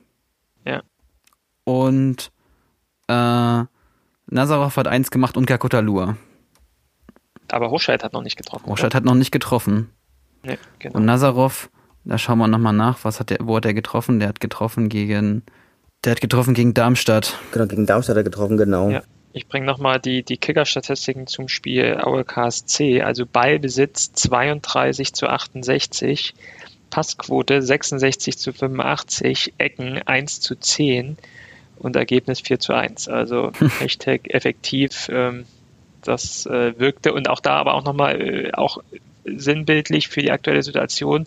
[0.65, 0.81] Ja.
[1.63, 2.31] Und
[3.07, 3.63] äh,
[4.31, 6.17] Nazarov hat eins gemacht und Kakutalur.
[7.51, 8.67] Aber Hochscheid hat noch nicht getroffen.
[8.67, 9.89] Hochscheid hat noch nicht getroffen.
[10.43, 10.97] Nee, genau.
[10.97, 11.69] Und Nazarov,
[12.05, 14.19] da schauen wir nochmal nach, was hat der, wo hat er getroffen?
[14.19, 15.43] Der hat getroffen gegen,
[16.03, 17.37] der hat getroffen gegen Darmstadt.
[17.51, 18.89] Genau, gegen Darmstadt hat er getroffen, genau.
[18.89, 19.01] Ja.
[19.31, 23.03] Ich bringe nochmal die, die Kicker-Statistiken zum Spiel Aue KSC.
[23.03, 26.33] Also Ballbesitz 32 zu 68,
[26.89, 31.17] Passquote 66 zu 85, Ecken 1 zu 10
[31.77, 33.07] und Ergebnis 4 zu 1.
[33.07, 35.09] Also Hashtag effektiv.
[35.11, 35.45] Ähm,
[36.01, 38.79] das äh, wirkte und auch da aber auch nochmal äh, auch
[39.37, 41.25] sinnbildlich für die aktuelle Situation.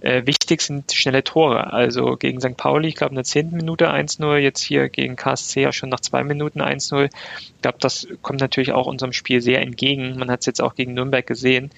[0.00, 1.72] Äh, wichtig sind schnelle Tore.
[1.72, 2.56] Also gegen St.
[2.56, 6.00] Pauli, ich glaube, in der zehnten Minute 1-0, jetzt hier gegen KSC auch schon nach
[6.00, 7.04] zwei Minuten 1-0.
[7.04, 10.18] Ich glaube, das kommt natürlich auch unserem Spiel sehr entgegen.
[10.18, 11.70] Man hat es jetzt auch gegen Nürnberg gesehen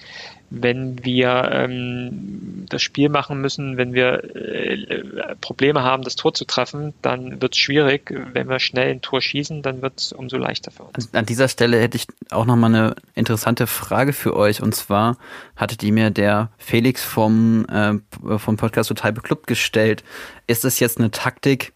[0.49, 6.45] wenn wir ähm, das Spiel machen müssen, wenn wir äh, Probleme haben, das Tor zu
[6.45, 8.13] treffen, dann wird es schwierig.
[8.33, 11.13] Wenn wir schnell ein Tor schießen, dann wird es umso leichter für uns.
[11.13, 14.61] An dieser Stelle hätte ich auch nochmal eine interessante Frage für euch.
[14.61, 15.17] Und zwar
[15.55, 17.93] hatte die mir der Felix vom, äh,
[18.37, 20.03] vom Podcast Total Beklubbt gestellt.
[20.47, 21.73] Ist das jetzt eine Taktik,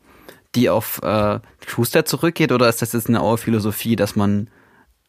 [0.56, 4.50] die auf äh, Schuster zurückgeht oder ist das jetzt eine Auer Philosophie, dass man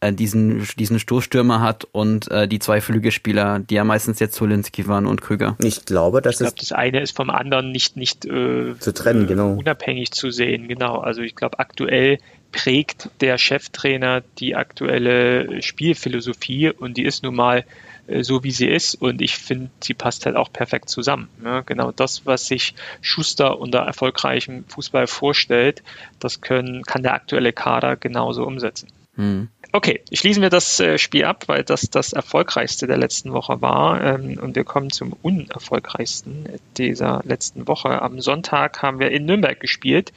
[0.01, 4.87] äh, diesen, diesen Stoßstürmer hat und äh, die zwei Flügelspieler, die ja meistens jetzt Zolinski
[4.87, 5.55] waren und Krüger.
[5.63, 9.27] Ich glaube, dass ich glaube, das eine ist vom anderen nicht, nicht äh, zu trennen,
[9.27, 9.53] genau.
[9.53, 10.67] unabhängig zu sehen.
[10.67, 10.97] Genau.
[10.97, 12.17] Also ich glaube, aktuell
[12.51, 17.63] prägt der Cheftrainer die aktuelle Spielphilosophie und die ist nun mal
[18.07, 21.29] äh, so wie sie ist und ich finde, sie passt halt auch perfekt zusammen.
[21.41, 21.63] Ne?
[21.65, 25.83] Genau das, was sich Schuster unter erfolgreichem Fußball vorstellt,
[26.19, 28.89] das können, kann der aktuelle Kader genauso umsetzen.
[29.15, 29.49] Hm.
[29.73, 34.03] Okay, schließen wir das äh, Spiel ab, weil das das erfolgreichste der letzten Woche war.
[34.03, 38.01] Ähm, und wir kommen zum unerfolgreichsten dieser letzten Woche.
[38.01, 40.11] Am Sonntag haben wir in Nürnberg gespielt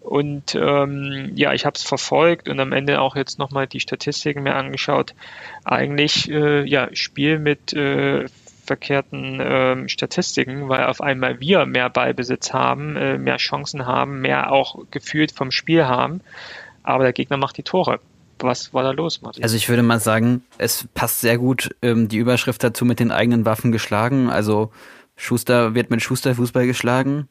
[0.00, 4.44] und ähm, ja, ich habe es verfolgt und am Ende auch jetzt nochmal die Statistiken
[4.44, 5.14] mir angeschaut.
[5.64, 8.26] Eigentlich äh, ja, Spiel mit äh,
[8.64, 14.52] verkehrten äh, Statistiken, weil auf einmal wir mehr Ballbesitz haben, äh, mehr Chancen haben, mehr
[14.52, 16.20] auch gefühlt vom Spiel haben.
[16.82, 18.00] Aber der Gegner macht die Tore.
[18.38, 19.42] Was war da los, Martin?
[19.42, 23.10] Also ich würde mal sagen, es passt sehr gut ähm, die Überschrift dazu mit den
[23.10, 24.28] eigenen Waffen geschlagen.
[24.28, 24.70] Also
[25.16, 27.28] Schuster wird mit Schuster Fußball geschlagen.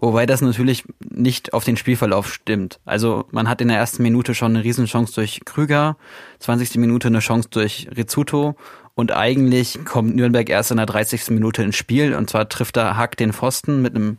[0.00, 2.80] Wobei das natürlich nicht auf den Spielverlauf stimmt.
[2.84, 5.96] Also man hat in der ersten Minute schon eine Riesenchance durch Krüger,
[6.40, 6.76] 20.
[6.76, 8.56] Minute eine Chance durch Rizzuto
[8.94, 11.30] und eigentlich kommt Nürnberg erst in der 30.
[11.30, 14.18] Minute ins Spiel und zwar trifft er Hack den Pfosten mit einem,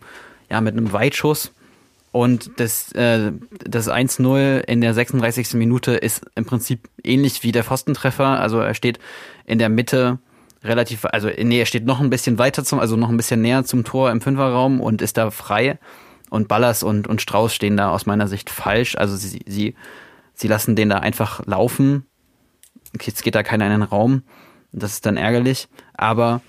[0.50, 1.52] ja, mit einem Weitschuss.
[2.12, 5.54] Und das, äh, das 1-0 in der 36.
[5.54, 8.40] Minute ist im Prinzip ähnlich wie der Pfostentreffer.
[8.40, 9.00] Also er steht
[9.46, 10.20] in der Mitte
[10.64, 13.64] relativ, also nee, er steht noch ein bisschen weiter zum, also noch ein bisschen näher
[13.64, 15.80] zum Tor im Fünferraum und ist da frei.
[16.30, 18.96] Und Ballas und, und Strauß stehen da aus meiner Sicht falsch.
[18.96, 19.76] Also sie, sie,
[20.34, 22.06] sie lassen den da einfach laufen.
[23.02, 24.24] Jetzt geht da keiner in den Raum.
[24.72, 25.68] Das ist dann ärgerlich.
[25.94, 26.42] Aber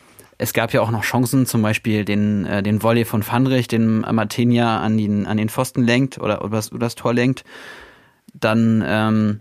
[0.42, 4.00] es gab ja auch noch Chancen, zum Beispiel den, äh, den Volley von Fandrich, den
[4.00, 7.44] Martinia an den, an den Pfosten lenkt oder, oder das Tor lenkt.
[8.35, 9.40] Dann, ähm,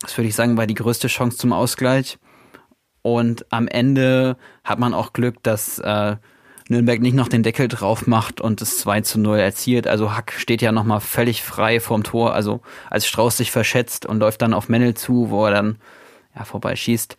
[0.00, 2.18] das würde ich sagen, war die größte Chance zum Ausgleich.
[3.02, 6.16] Und am Ende hat man auch Glück, dass äh,
[6.68, 9.86] Nürnberg nicht noch den Deckel drauf macht und es 2 zu 0 erzielt.
[9.86, 12.34] Also Hack steht ja nochmal völlig frei vorm Tor.
[12.34, 15.78] Also als Strauß sich verschätzt und läuft dann auf Mennel zu, wo er dann
[16.34, 17.16] ja, vorbeischießt.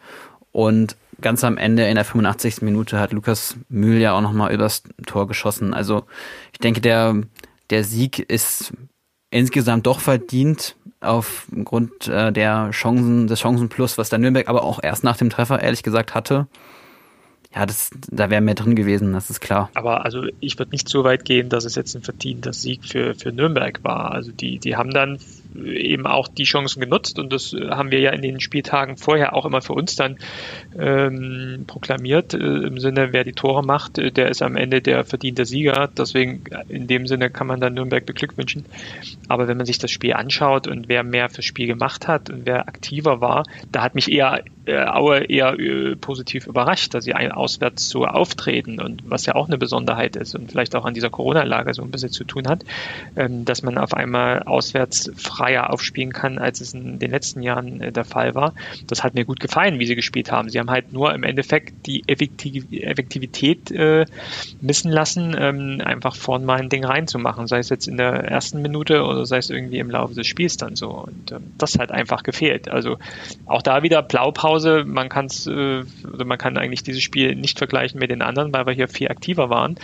[0.52, 2.62] Und ganz am Ende in der 85.
[2.62, 5.74] Minute hat Lukas Mühl ja auch nochmal übers Tor geschossen.
[5.74, 6.04] Also
[6.54, 7.22] ich denke, der,
[7.70, 8.74] der Sieg ist
[9.32, 15.04] insgesamt doch verdient aufgrund äh, der Chancen, des Chancenplus, was der Nürnberg aber auch erst
[15.04, 16.48] nach dem Treffer ehrlich gesagt hatte.
[17.56, 19.72] Ja, das, da wäre mehr drin gewesen, das ist klar.
[19.74, 23.16] Aber also ich würde nicht so weit gehen, dass es jetzt ein verdienter Sieg für,
[23.16, 24.12] für Nürnberg war.
[24.12, 25.20] Also die, die haben dann
[25.56, 29.46] eben auch die Chancen genutzt und das haben wir ja in den Spieltagen vorher auch
[29.46, 30.18] immer für uns dann
[30.78, 35.04] ähm, proklamiert, äh, im Sinne, wer die Tore macht, äh, der ist am Ende der
[35.04, 35.90] verdiente Sieger.
[35.98, 38.66] Deswegen in dem Sinne kann man dann Nürnberg beglückwünschen.
[39.28, 42.46] Aber wenn man sich das Spiel anschaut und wer mehr fürs Spiel gemacht hat und
[42.46, 47.15] wer aktiver war, da hat mich eher äh, Aue eher äh, positiv überrascht, dass sie
[47.15, 51.10] auswärts so auftreten und was ja auch eine Besonderheit ist und vielleicht auch an dieser
[51.10, 52.63] Corona-Lage so ein bisschen zu tun hat,
[53.15, 57.82] ähm, dass man auf einmal auswärts freier aufspielen kann, als es in den letzten Jahren
[57.82, 58.53] äh, der Fall war.
[58.88, 60.49] Das hat mir gut gefallen, wie sie gespielt haben.
[60.49, 64.05] Sie haben halt nur im Endeffekt die Effektiv Effektivität äh,
[64.62, 68.62] missen lassen, ähm, einfach vorn mal ein Ding reinzumachen, sei es jetzt in der ersten
[68.62, 70.89] Minute oder sei es irgendwie im Laufe des Spiels dann so.
[70.89, 72.69] Und ähm, das hat einfach gefehlt.
[72.69, 72.97] Also
[73.45, 74.59] auch da wieder Blaupause.
[74.86, 75.84] Man kann es, äh,
[76.24, 79.50] man kann eigentlich dieses Spiel nicht vergleichen mit den anderen, weil wir hier viel aktiver
[79.50, 79.76] waren.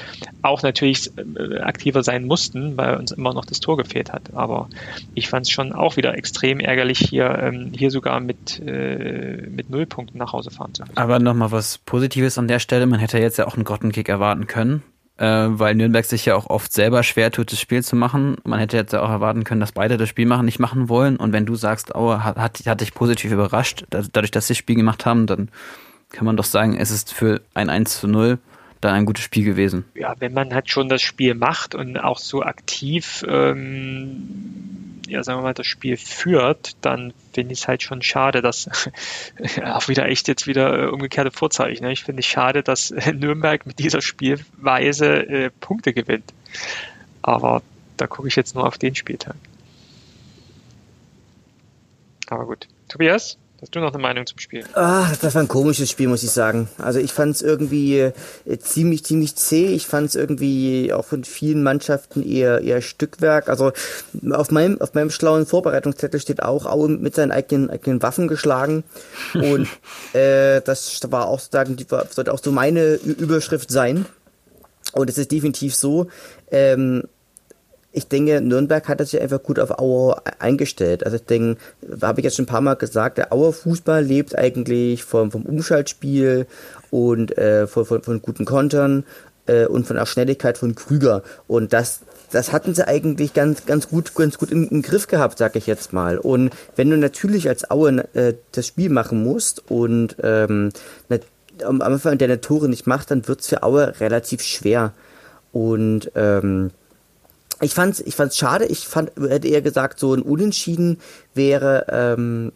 [0.41, 4.33] Auch natürlich äh, aktiver sein mussten, weil uns immer noch das Tor gefehlt hat.
[4.33, 4.69] Aber
[5.13, 9.69] ich fand es schon auch wieder extrem ärgerlich, hier, ähm, hier sogar mit, äh, mit
[9.69, 10.97] Nullpunkten nach Hause fahren zu müssen.
[10.97, 12.85] Aber nochmal was Positives an der Stelle.
[12.85, 14.83] Man hätte jetzt ja auch einen Grottenkick erwarten können.
[15.17, 18.35] Äh, weil Nürnberg sich ja auch oft selber schwer tut, das Spiel zu machen.
[18.43, 21.15] Man hätte jetzt auch erwarten können, dass beide das Spiel machen, nicht machen wollen.
[21.15, 24.57] Und wenn du sagst, Aue hat, hat, hat dich positiv überrascht, dadurch, dass sie das
[24.57, 25.49] Spiel gemacht haben, dann
[26.11, 28.39] kann man doch sagen, es ist für ein 1 zu 0
[28.81, 29.85] dann ein gutes Spiel gewesen.
[29.95, 35.39] Ja, wenn man halt schon das Spiel macht und auch so aktiv ähm, ja, sagen
[35.39, 38.69] wir mal, das Spiel führt, dann finde ich es halt schon schade, dass
[39.63, 41.85] auch wieder echt jetzt wieder äh, umgekehrte Vorzeichen.
[41.85, 41.91] Ne?
[41.91, 46.33] Ich finde es schade, dass Nürnberg mit dieser Spielweise äh, Punkte gewinnt.
[47.21, 47.61] Aber
[47.97, 49.35] da gucke ich jetzt nur auf den Spieltag.
[52.29, 52.67] Aber gut.
[52.87, 53.37] Tobias?
[53.65, 54.63] Hast du noch eine Meinung zum Spiel?
[54.75, 56.69] Ach, das war ein komisches Spiel, muss ich sagen.
[56.77, 58.11] Also ich fand es irgendwie äh,
[58.59, 59.69] ziemlich, ziemlich zäh.
[59.69, 63.49] Ich fand es irgendwie auch von vielen Mannschaften eher, eher Stückwerk.
[63.49, 63.71] Also
[64.29, 68.83] auf meinem, auf meinem schlauen Vorbereitungszettel steht auch Aue mit seinen eigenen, eigenen Waffen geschlagen.
[69.33, 69.67] Und
[70.13, 71.75] äh, das war auch sozusagen,
[72.11, 74.05] sollte auch so meine Überschrift sein.
[74.93, 76.05] Und es ist definitiv so.
[76.51, 77.05] Ähm,
[77.95, 81.05] ich denke, Nürnberg hat sich einfach gut auf Auer eingestellt.
[81.05, 81.59] Also ich denke,
[82.01, 85.43] habe ich jetzt schon ein paar Mal gesagt, der Auer Fußball lebt eigentlich vom, vom
[85.43, 86.45] Umschaltspiel
[86.91, 89.05] und äh, von, von, von guten Kontern
[89.47, 91.23] äh, und von der Schnelligkeit von Krüger.
[91.47, 95.37] Und das, das hatten sie eigentlich ganz, ganz gut, ganz gut im, im Griff gehabt,
[95.37, 96.17] sag ich jetzt mal.
[96.17, 100.71] Und wenn du natürlich als Aue äh, das Spiel machen musst und ähm,
[101.63, 104.91] am Anfang deine Tore nicht macht, dann wird's für Aue relativ schwer.
[105.53, 106.71] Und ähm,
[107.61, 108.65] ich fand's, ich fand's schade.
[108.65, 110.99] Ich fand, hätte eher gesagt, so ein Unentschieden
[111.33, 112.51] wäre, ähm,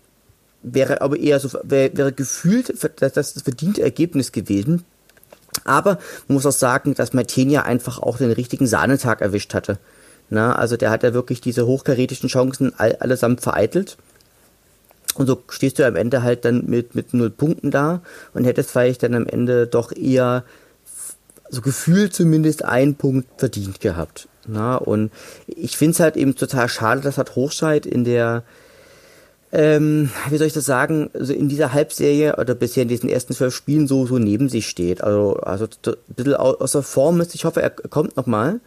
[0.61, 4.83] wäre aber eher so, wäre, wäre gefühlt das, das verdiente Ergebnis gewesen.
[5.63, 9.79] Aber man muss auch sagen, dass Martinia einfach auch den richtigen Sahnetag erwischt hatte.
[10.29, 13.97] Na, also der hat ja wirklich diese hochkarätischen Chancen all, allesamt vereitelt.
[15.15, 18.01] Und so stehst du am Ende halt dann mit, mit null Punkten da
[18.33, 20.43] und hättest vielleicht dann am Ende doch eher
[21.49, 24.27] so gefühlt zumindest einen Punkt verdient gehabt.
[24.51, 25.11] Na, und
[25.47, 28.43] ich finde es halt eben total schade, dass hat Hochscheid in der,
[29.51, 33.33] ähm, wie soll ich das sagen, also in dieser Halbserie oder bisher in diesen ersten
[33.33, 35.03] zwölf Spielen so, so neben sich steht.
[35.03, 37.35] Also, also ein bisschen außer Form ist.
[37.35, 38.59] Ich hoffe, er kommt nochmal.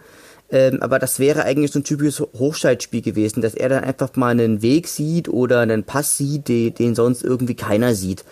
[0.52, 4.30] Ähm, aber das wäre eigentlich so ein typisches Hochscheidspiel gewesen, dass er dann einfach mal
[4.30, 8.22] einen Weg sieht oder einen Pass sieht, den, den sonst irgendwie keiner sieht.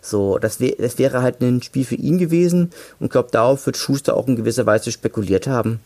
[0.00, 3.64] So, das, wär, das wäre halt ein Spiel für ihn gewesen und ich glaube, darauf
[3.66, 5.80] wird Schuster auch in gewisser Weise spekuliert haben.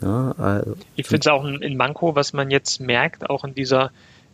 [0.00, 3.54] Ja, also, ich finde es auch ein, ein Manko, was man jetzt merkt, auch in
[3.54, 3.90] dieser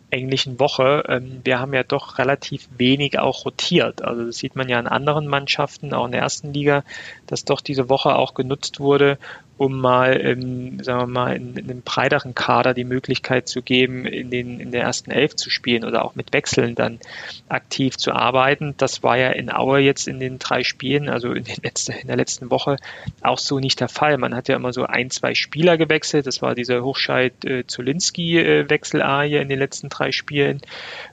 [0.09, 1.03] englischen Woche.
[1.07, 4.01] Ähm, wir haben ja doch relativ wenig auch rotiert.
[4.03, 6.83] Also das sieht man ja in anderen Mannschaften, auch in der ersten Liga,
[7.27, 9.17] dass doch diese Woche auch genutzt wurde,
[9.57, 14.05] um mal, in, sagen wir mal, in, in einem breiteren Kader die Möglichkeit zu geben,
[14.05, 16.99] in, den, in der ersten Elf zu spielen oder auch mit Wechseln dann
[17.47, 18.73] aktiv zu arbeiten.
[18.77, 22.07] Das war ja in Aue jetzt in den drei Spielen, also in, den letzten, in
[22.07, 22.75] der letzten Woche,
[23.21, 24.17] auch so nicht der Fall.
[24.17, 26.27] Man hat ja immer so ein, zwei Spieler gewechselt.
[26.27, 30.59] Das war dieser Hochscheid-Zulinski-Wechselarie in den letzten drei Spielen.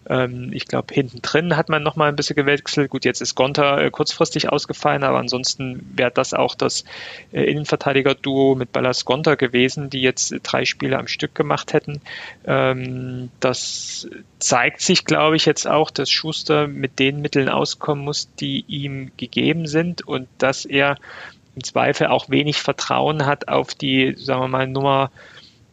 [0.08, 2.90] Ähm, ich glaube, hinten drin hat man nochmal ein bisschen gewechselt.
[2.90, 6.84] Gut, jetzt ist Gonta äh, kurzfristig ausgefallen, aber ansonsten wäre das auch das
[7.32, 12.00] äh, Innenverteidiger-Duo mit Ballas Gonta gewesen, die jetzt drei Spiele am Stück gemacht hätten.
[12.46, 18.28] Ähm, das zeigt sich, glaube ich, jetzt auch, dass Schuster mit den Mitteln auskommen muss,
[18.36, 20.96] die ihm gegeben sind und dass er
[21.54, 25.10] im Zweifel auch wenig Vertrauen hat auf die, sagen wir mal, Nummer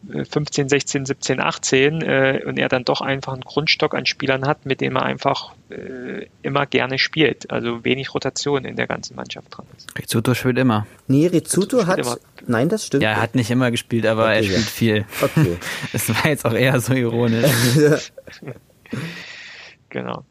[0.08, 4.64] 15, 16, 17, 18 äh, und er dann doch einfach einen Grundstock an Spielern hat,
[4.64, 7.50] mit dem er einfach äh, immer gerne spielt.
[7.50, 9.96] Also wenig Rotation in der ganzen Mannschaft dran ist.
[9.98, 10.86] Rizzuto spielt immer.
[11.06, 11.98] Nee, Rizzuto hat.
[11.98, 12.16] Immer.
[12.46, 13.02] Nein, das stimmt.
[13.02, 14.64] Ja, er hat nicht immer gespielt, aber okay, er spielt ja.
[14.64, 15.04] viel.
[15.20, 15.56] Okay.
[15.92, 17.50] Das war jetzt auch eher so ironisch.
[19.88, 20.24] genau.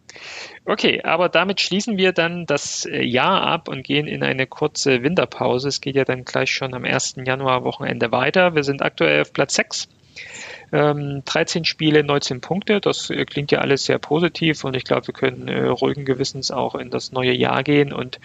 [0.65, 5.03] Okay, aber damit schließen wir dann das äh, Jahr ab und gehen in eine kurze
[5.03, 5.67] Winterpause.
[5.67, 7.15] Es geht ja dann gleich schon am 1.
[7.25, 8.55] Januar Wochenende weiter.
[8.55, 9.87] Wir sind aktuell auf Platz 6
[10.71, 15.07] ähm, 13 Spiele, 19 Punkte, das äh, klingt ja alles sehr positiv und ich glaube,
[15.07, 18.19] wir können äh, ruhigen Gewissens auch in das neue Jahr gehen und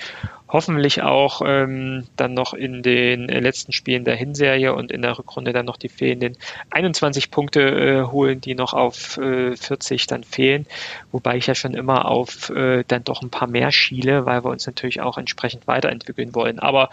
[0.54, 5.18] hoffentlich auch ähm, dann noch in den äh, letzten Spielen der Hinserie und in der
[5.18, 6.36] Rückrunde dann noch die fehlenden
[6.70, 10.66] 21 Punkte äh, holen, die noch auf äh, 40 dann fehlen,
[11.10, 14.50] wobei ich ja schon immer auf äh, dann doch ein paar mehr schiele, weil wir
[14.50, 16.60] uns natürlich auch entsprechend weiterentwickeln wollen.
[16.60, 16.88] Aber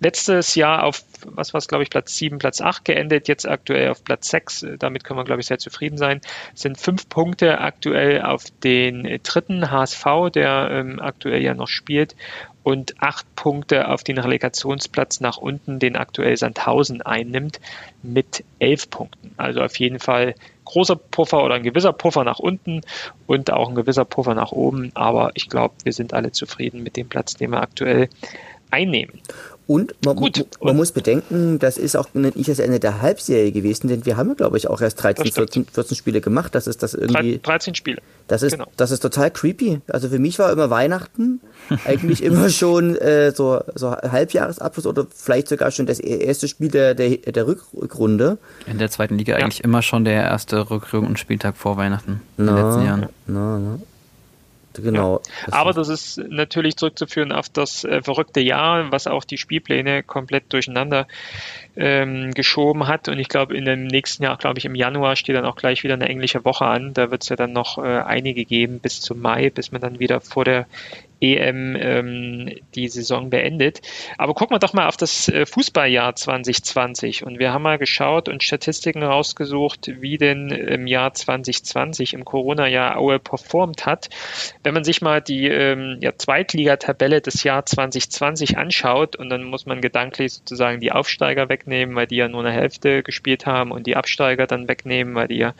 [0.00, 3.90] letztes Jahr auf, was war es, glaube ich, Platz 7, Platz 8 geendet, jetzt aktuell
[3.90, 6.20] auf Platz 6, damit können wir, glaube ich, sehr zufrieden sein,
[6.54, 12.16] sind fünf Punkte aktuell auf den dritten HSV, der ähm, aktuell ja noch spielt
[12.64, 17.60] und acht Punkte auf den Relegationsplatz nach unten, den aktuell Sandhausen einnimmt,
[18.02, 19.32] mit elf Punkten.
[19.36, 22.80] Also auf jeden Fall großer Puffer oder ein gewisser Puffer nach unten
[23.26, 24.90] und auch ein gewisser Puffer nach oben.
[24.94, 28.08] Aber ich glaube, wir sind alle zufrieden mit dem Platz, den wir aktuell
[28.70, 29.20] einnehmen.
[29.66, 30.46] Und man, Gut.
[30.60, 34.18] man und muss bedenken, das ist auch nicht das Ende der Halbserie gewesen, denn wir
[34.18, 36.54] haben ja, glaube ich, auch erst 13, 14, 14, Spiele gemacht.
[36.54, 37.40] Das ist das irgendwie.
[37.42, 38.02] 13 Spiele.
[38.28, 38.66] Das ist, genau.
[38.76, 39.80] das ist total creepy.
[39.88, 41.40] Also für mich war immer Weihnachten
[41.86, 46.94] eigentlich immer schon äh, so, so Halbjahresabschluss oder vielleicht sogar schon das erste Spiel der,
[46.94, 48.38] der, der Rückrunde.
[48.66, 49.44] In der zweiten Liga ja.
[49.44, 53.08] eigentlich immer schon der erste Rückrundenspieltag vor Weihnachten in den letzten Jahren.
[53.26, 53.78] Na, na.
[54.82, 55.20] Genau.
[55.46, 55.52] Ja.
[55.52, 60.52] Aber das ist natürlich zurückzuführen auf das äh, verrückte Jahr, was auch die Spielpläne komplett
[60.52, 61.06] durcheinander
[61.76, 63.08] ähm, geschoben hat.
[63.08, 65.84] Und ich glaube, in dem nächsten Jahr, glaube ich, im Januar steht dann auch gleich
[65.84, 66.94] wieder eine englische Woche an.
[66.94, 69.98] Da wird es ja dann noch äh, einige geben bis zum Mai, bis man dann
[69.98, 70.66] wieder vor der
[71.24, 73.80] EM ähm, die Saison beendet.
[74.18, 77.24] Aber gucken wir doch mal auf das äh, Fußballjahr 2020.
[77.24, 82.98] Und wir haben mal geschaut und Statistiken rausgesucht, wie denn im Jahr 2020, im Corona-Jahr
[82.98, 84.08] Aue performt hat.
[84.62, 89.66] Wenn man sich mal die ähm, ja, Zweitligatabelle des Jahr 2020 anschaut und dann muss
[89.66, 93.86] man gedanklich sozusagen die Aufsteiger wegnehmen, weil die ja nur eine Hälfte gespielt haben und
[93.86, 95.54] die Absteiger dann wegnehmen, weil die ja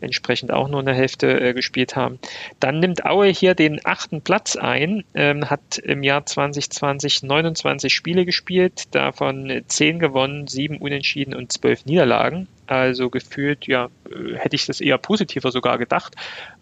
[0.00, 2.18] entsprechend auch nur eine Hälfte äh, gespielt haben.
[2.60, 8.24] Dann nimmt Aue hier den achten Platz ein, ähm, hat im Jahr 2020 29 Spiele
[8.24, 12.48] gespielt, davon 10 gewonnen, 7 unentschieden und 12 Niederlagen.
[12.66, 16.16] Also gefühlt, ja, äh, hätte ich das eher positiver sogar gedacht.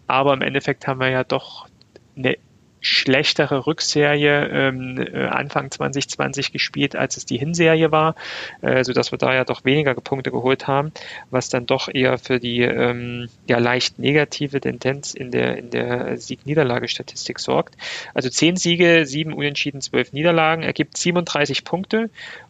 [0.07, 1.67] Aber im Endeffekt haben wir ja doch
[2.15, 2.37] eine
[2.83, 8.15] schlechtere Rückserie ähm, äh, Anfang 2020 gespielt, als es die Hinserie war,
[8.61, 10.91] äh, sodass wir da ja doch weniger Punkte geholt haben,
[11.31, 16.17] was dann doch eher für die ähm, ja leicht negative Tendenz in der, in der
[16.17, 17.75] Sieg-Niederlage-Statistik sorgt.
[18.13, 22.09] Also zehn Siege, sieben Unentschieden, zwölf Niederlagen, ergibt 37 Punkte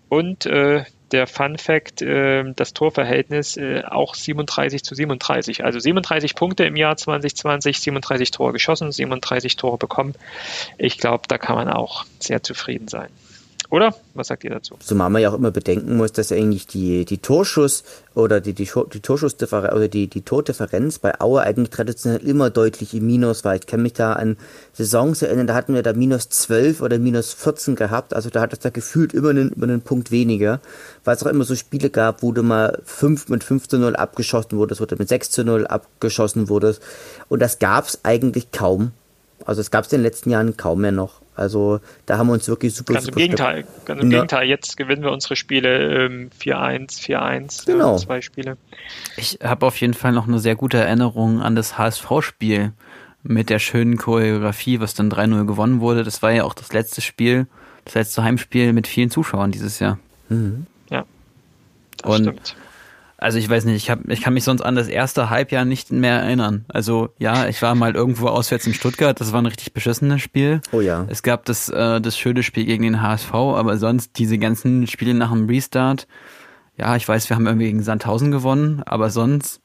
[0.10, 5.64] und äh, der Fun Fact, äh, das Torverhältnis äh, auch 37 zu 37.
[5.64, 10.14] Also 37 Punkte im Jahr 2020, 37 Tore geschossen, 37 Tore bekommen.
[10.78, 13.09] Ich glaube, da kann man auch sehr zufrieden sein.
[13.74, 13.95] Oder?
[14.13, 14.76] Was sagt ihr dazu?
[14.82, 18.69] Zumal man ja auch immer bedenken muss, dass eigentlich die, die Torschuss oder die, die,
[18.93, 23.55] die Torschussdifferenz oder die, die Tordifferenz bei Aue eigentlich traditionell immer deutlich im Minus war.
[23.55, 24.38] Ich kann mich da an
[24.74, 28.13] Saisons erinnern, da hatten wir da minus 12 oder minus 14 gehabt.
[28.13, 30.59] Also da hat es da gefühlt immer einen, immer einen Punkt weniger.
[31.03, 33.95] Weil es auch immer so Spiele gab, wo du mal 5 mit 5 zu 0
[33.95, 36.80] abgeschossen wurdest oder mit 6 zu 0 abgeschossen wurdest.
[37.28, 38.91] Und das gab es eigentlich kaum.
[39.45, 41.22] Also es gab es in den letzten Jahren kaum mehr noch.
[41.36, 42.94] Also da haben wir uns wirklich super.
[42.94, 43.66] Ganz super im Gegenteil.
[43.86, 44.18] Ganz im ja.
[44.20, 44.48] Gegenteil.
[44.48, 47.66] Jetzt gewinnen wir unsere Spiele ähm, 4-1, 4-1.
[47.66, 47.94] Genau.
[47.94, 48.58] Ja, zwei Spiele.
[49.18, 52.74] Ich habe auf jeden Fall noch eine sehr gute Erinnerung an das HSV-Spiel
[53.24, 56.04] mit der schönen Choreografie, was dann 3-0 gewonnen wurde.
[56.04, 57.48] Das war ja auch das letzte Spiel,
[57.86, 59.98] das letzte Heimspiel mit vielen Zuschauern dieses Jahr.
[60.30, 60.68] Mhm.
[60.90, 61.06] Ja.
[61.98, 62.56] Das Und stimmt
[63.24, 65.93] also ich weiß nicht, ich, hab, ich kann mich sonst an das erste Halbjahr nicht
[65.93, 66.65] mehr erinnern.
[66.67, 70.59] Also ja, ich war mal irgendwo auswärts in Stuttgart, das war ein richtig beschissenes Spiel.
[70.74, 71.05] Oh ja.
[71.07, 75.13] Es gab das, äh, das schöne Spiel gegen den HSV, aber sonst diese ganzen Spiele
[75.13, 76.05] nach dem Restart,
[76.78, 79.61] ja, ich weiß, wir haben irgendwie gegen Sandhausen gewonnen, aber sonst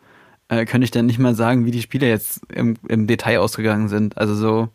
[0.48, 3.88] äh, könnte ich dann nicht mal sagen, wie die Spiele jetzt im, im Detail ausgegangen
[3.88, 4.16] sind.
[4.18, 4.68] Also so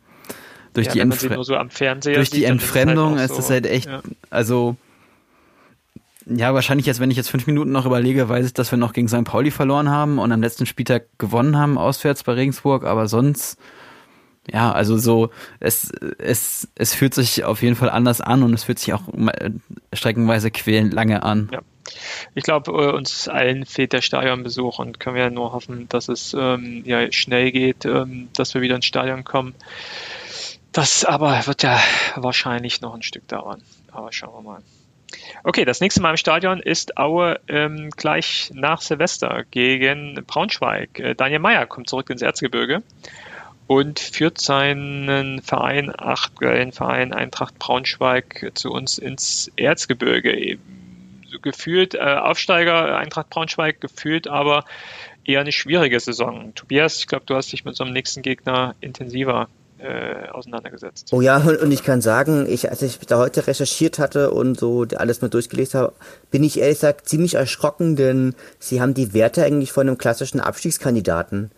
[0.74, 1.56] durch ja, die, Entfre so
[2.02, 4.02] durch die Entfremdung ist, halt ist das halt echt, ja.
[4.30, 4.76] also
[6.26, 8.94] ja, wahrscheinlich jetzt, wenn ich jetzt fünf Minuten noch überlege, weiß ich, dass wir noch
[8.94, 9.24] gegen St.
[9.24, 13.58] Pauli verloren haben und am letzten Spieltag gewonnen haben, auswärts bei Regensburg, aber sonst,
[14.52, 18.64] ja, also so, es, es, es fühlt sich auf jeden Fall anders an und es
[18.64, 19.04] fühlt sich auch
[19.92, 21.50] streckenweise quälend lange an.
[21.52, 21.62] Ja.
[22.34, 26.34] Ich glaube, äh, uns allen fehlt der Stadionbesuch und können wir nur hoffen, dass es
[26.38, 29.54] ähm, ja schnell geht, ähm, dass wir wieder ins Stadion kommen.
[30.72, 31.80] Das aber wird ja
[32.16, 33.62] wahrscheinlich noch ein Stück dauern.
[33.92, 34.62] Aber schauen wir mal.
[35.44, 41.00] Okay, das nächste Mal im Stadion ist Aue ähm, gleich nach Silvester gegen Braunschweig.
[41.00, 42.84] Äh, Daniel Meyer kommt zurück ins Erzgebirge
[43.68, 50.58] und führt seinen Verein, aktuellen Verein Eintracht Braunschweig zu uns ins Erzgebirge.
[51.42, 54.66] Gefühlt äh, Aufsteiger Eintracht Braunschweig, gefühlt aber
[55.26, 56.54] eher eine schwierige Saison.
[56.56, 59.48] Tobias, ich glaube, du hast dich mit so einem nächsten Gegner intensiver
[59.84, 61.10] äh, auseinandergesetzt.
[61.12, 64.58] Oh ja, und, und, ich kann sagen, ich, als ich da heute recherchiert hatte und
[64.58, 65.94] so alles mal durchgelesen habe,
[66.32, 70.40] bin ich ehrlich gesagt ziemlich erschrocken, denn sie haben die Werte eigentlich von einem klassischen
[70.40, 71.52] Abstiegskandidaten.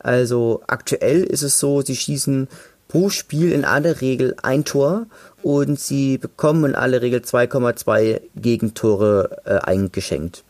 [0.00, 2.48] Also aktuell ist es so, sie schießen
[2.88, 5.06] pro Spiel in aller Regel ein Tor
[5.42, 10.42] und sie bekommen in aller Regel 2,2 Gegentore äh, eingeschenkt.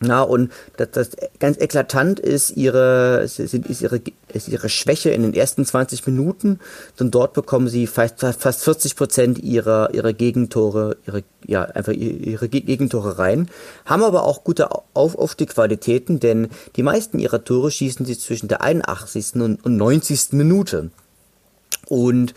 [0.00, 4.00] Ja, und das, das ganz eklatant ist ihre, sind, ist ihre,
[4.32, 6.60] ist ihre Schwäche in den ersten 20 Minuten.
[7.00, 12.48] Denn dort bekommen sie fast, fast 40 Prozent ihrer, ihrer Gegentore, ihre, ja, einfach ihre
[12.48, 13.48] Gegentore rein.
[13.86, 18.62] Haben aber auch gute Auf Aufstiegsqualitäten, denn die meisten ihrer Tore schießen sie zwischen der
[18.62, 19.34] 81.
[19.34, 20.32] und, und 90.
[20.32, 20.90] Minute.
[21.88, 22.34] Und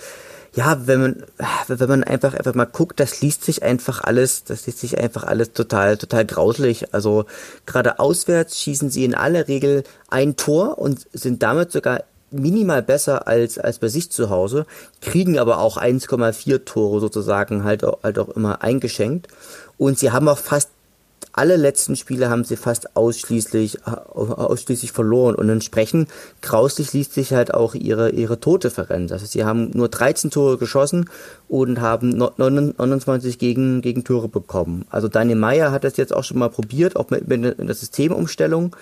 [0.54, 1.24] ja, wenn man,
[1.68, 5.24] wenn man einfach, einfach mal guckt, das liest sich einfach alles, das liest sich einfach
[5.24, 6.93] alles total, total grauslich.
[6.93, 7.26] Also
[7.66, 13.28] gerade auswärts schießen sie in aller Regel ein Tor und sind damit sogar minimal besser
[13.28, 14.66] als, als bei sich zu Hause,
[15.02, 19.28] kriegen aber auch 1,4 Tore sozusagen halt halt auch immer eingeschenkt.
[19.78, 20.70] Und sie haben auch fast
[21.34, 26.10] alle letzten Spiele haben sie fast ausschließlich, ausschließlich verloren und entsprechend
[26.42, 29.12] grauslich liest sich halt auch ihre, ihre Tordifferenz.
[29.12, 31.10] Also sie haben nur 13 Tore geschossen
[31.48, 34.86] und haben 29 gegen, gegen Tore bekommen.
[34.90, 38.76] Also Daniel Meyer hat das jetzt auch schon mal probiert, auch mit, mit der Systemumstellung.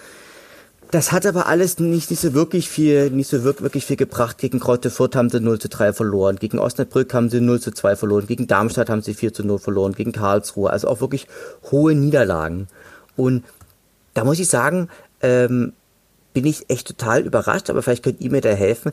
[0.92, 4.40] Das hat aber alles nicht, nicht so wirklich viel, nicht so wirklich viel gebracht.
[4.40, 6.38] Gegen Kräuter Fürth haben sie 0 zu 3 verloren.
[6.38, 8.26] Gegen Osnabrück haben sie 0 zu 2 verloren.
[8.26, 9.94] Gegen Darmstadt haben sie 4 zu 0 verloren.
[9.94, 10.72] Gegen Karlsruhe.
[10.72, 11.28] Also auch wirklich
[11.72, 12.68] hohe Niederlagen.
[13.16, 13.44] Und
[14.16, 14.90] da muss ich sagen,
[15.22, 15.74] ähm,
[16.34, 18.92] bin ich echt total überrascht, aber vielleicht könnt ihr mir da helfen.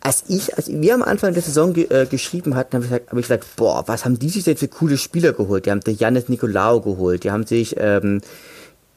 [0.00, 3.12] Als ich, als wir am Anfang der Saison ge äh, geschrieben hatten, habe ich, hab
[3.12, 5.66] ich gesagt, boah, was haben die sich denn für coole Spieler geholt?
[5.66, 8.22] Die haben den Janis Nicolaou geholt, die haben sich, ähm,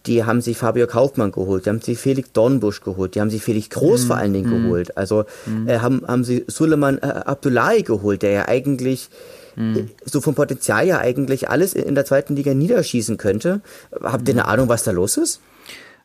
[0.05, 3.41] die haben sich Fabio Kaufmann geholt, die haben sich Felix Dornbusch geholt, die haben sich
[3.41, 4.97] Felix Groß mm, vor allen Dingen mm, geholt.
[4.97, 5.67] Also mm.
[5.67, 9.09] äh, haben, haben sie Suleiman äh, Abdullahi geholt, der ja eigentlich
[9.57, 13.61] äh, so vom Potenzial ja eigentlich alles in, der zweiten Liga niederschießen könnte.
[14.01, 15.41] Habt ihr eine Ahnung, was da los ist?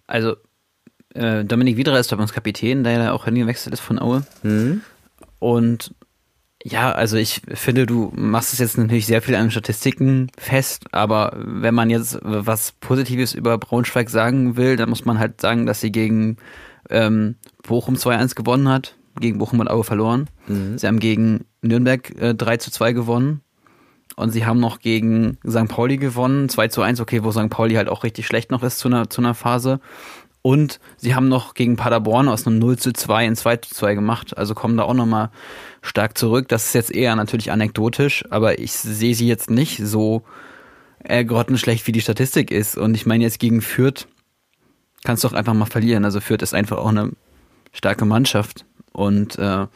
[0.07, 0.37] Also
[1.15, 4.23] äh, Dominik Wiedera ist übrigens Kapitän, der ja auch hingewechselt ist von Aue.
[4.43, 4.83] Mhm.
[5.39, 5.95] Und
[6.69, 11.33] ja, also ich finde, du machst es jetzt natürlich sehr viel an Statistiken fest, aber
[11.37, 15.81] wenn man jetzt was Positives über Braunschweig sagen will, dann muss man halt sagen, dass
[15.81, 16.39] sie gegen
[16.91, 20.29] ähm, Bochum 2-1 gewonnen hat, gegen Bochum und Aue verloren.
[20.49, 20.77] Mhm.
[20.77, 23.43] Sie haben gegen Nürnberg äh, 3 zu 2 gewonnen.
[24.17, 25.69] Und sie haben noch gegen St.
[25.69, 27.51] Pauli gewonnen, 2 zu 1, okay, wo St.
[27.51, 29.79] Pauli halt auch richtig schlecht noch ist zu einer, zu einer Phase.
[30.47, 33.97] Und sie haben noch gegen Paderborn aus einem 0 zu 2 ein 2 zu 2
[33.97, 34.39] gemacht.
[34.39, 35.31] Also kommen da auch nochmal
[35.83, 36.47] stark zurück.
[36.47, 40.23] Das ist jetzt eher natürlich anekdotisch, aber ich sehe sie jetzt nicht so
[41.03, 42.79] äh, grottenschlecht, wie die Statistik ist.
[42.79, 44.07] Und ich meine, jetzt gegen Fürth
[45.03, 46.05] kannst du doch einfach mal verlieren.
[46.05, 47.11] Also Fürth ist einfach auch eine
[47.73, 48.67] starke Mannschaft.
[48.93, 49.67] Und äh,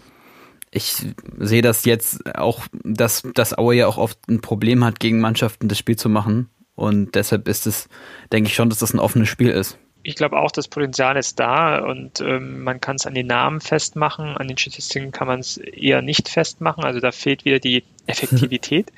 [0.71, 1.05] ich
[1.37, 5.67] sehe das jetzt auch, dass, dass Aue ja auch oft ein Problem hat, gegen Mannschaften
[5.67, 6.49] das Spiel zu machen.
[6.77, 7.89] Und deshalb ist es,
[8.31, 9.77] denke ich schon, dass das ein offenes Spiel ist
[10.11, 13.61] ich glaube auch, das Potenzial ist da und ähm, man kann es an den Namen
[13.61, 16.85] festmachen, an den Statistiken kann man es eher nicht festmachen.
[16.85, 18.93] Also da fehlt wieder die Effektivität.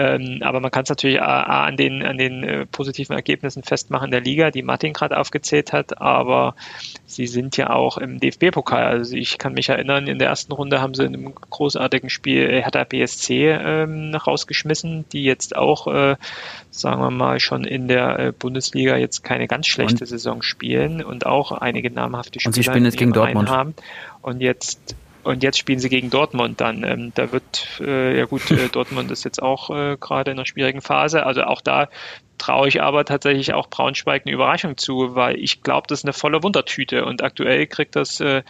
[0.00, 4.12] Ähm, aber man kann es natürlich A, an den, an den äh, positiven Ergebnissen festmachen
[4.12, 6.54] der Liga, die Martin gerade aufgezählt hat, aber
[7.04, 8.84] sie sind ja auch im DFB-Pokal.
[8.84, 12.48] Also ich kann mich erinnern, in der ersten Runde haben sie in einem großartigen Spiel
[12.62, 16.14] Hertha BSC ähm, rausgeschmissen, die jetzt auch, äh,
[16.70, 21.02] sagen wir mal, schon in der äh, Bundesliga jetzt keine ganz schlechte und, Saison spielen
[21.02, 23.50] und auch einige namhafte Spieler und sie spielen jetzt gegen Dortmund.
[23.50, 23.74] haben.
[24.22, 24.94] Und jetzt
[25.28, 26.84] und jetzt spielen sie gegen Dortmund dann.
[26.84, 30.46] Ähm, da wird, äh, ja gut, äh, Dortmund ist jetzt auch äh, gerade in einer
[30.46, 31.26] schwierigen Phase.
[31.26, 31.88] Also auch da
[32.38, 36.14] traue ich aber tatsächlich auch Braunschweig eine Überraschung zu, weil ich glaube, das ist eine
[36.14, 37.04] volle Wundertüte.
[37.04, 38.42] Und aktuell kriegt das äh,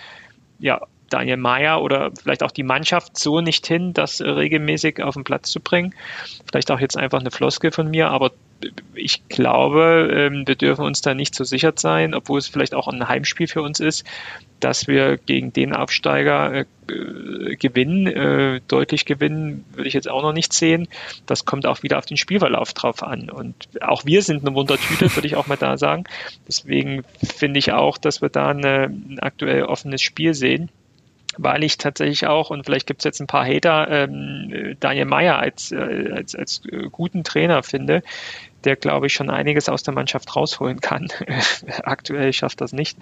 [0.61, 5.25] ja Daniel Mayer oder vielleicht auch die Mannschaft so nicht hin, das regelmäßig auf den
[5.25, 5.97] Platz zu bringen.
[6.49, 8.31] Vielleicht auch jetzt einfach eine Floskel von mir, aber
[8.95, 12.87] ich glaube, ähm, wir dürfen uns da nicht so sicher sein, obwohl es vielleicht auch
[12.87, 14.05] ein Heimspiel für uns ist,
[14.61, 20.33] dass wir gegen den Absteiger äh, gewinnen, äh, deutlich gewinnen, würde ich jetzt auch noch
[20.33, 20.89] nicht sehen.
[21.27, 23.31] Das kommt auch wieder auf den Spielverlauf drauf an.
[23.31, 26.05] Und auch wir sind eine Wundertüte, würde ich auch mal da sagen.
[26.47, 30.71] Deswegen finde ich auch, dass wir da eine, ein aktuell offenes Spiel sehen
[31.39, 35.39] weil ich tatsächlich auch, und vielleicht gibt es jetzt ein paar Hater, ähm, Daniel Meyer
[35.39, 38.03] als, äh, als, als guten Trainer finde,
[38.65, 41.09] der, glaube ich, schon einiges aus der Mannschaft rausholen kann.
[41.83, 42.99] Aktuell schafft das nicht.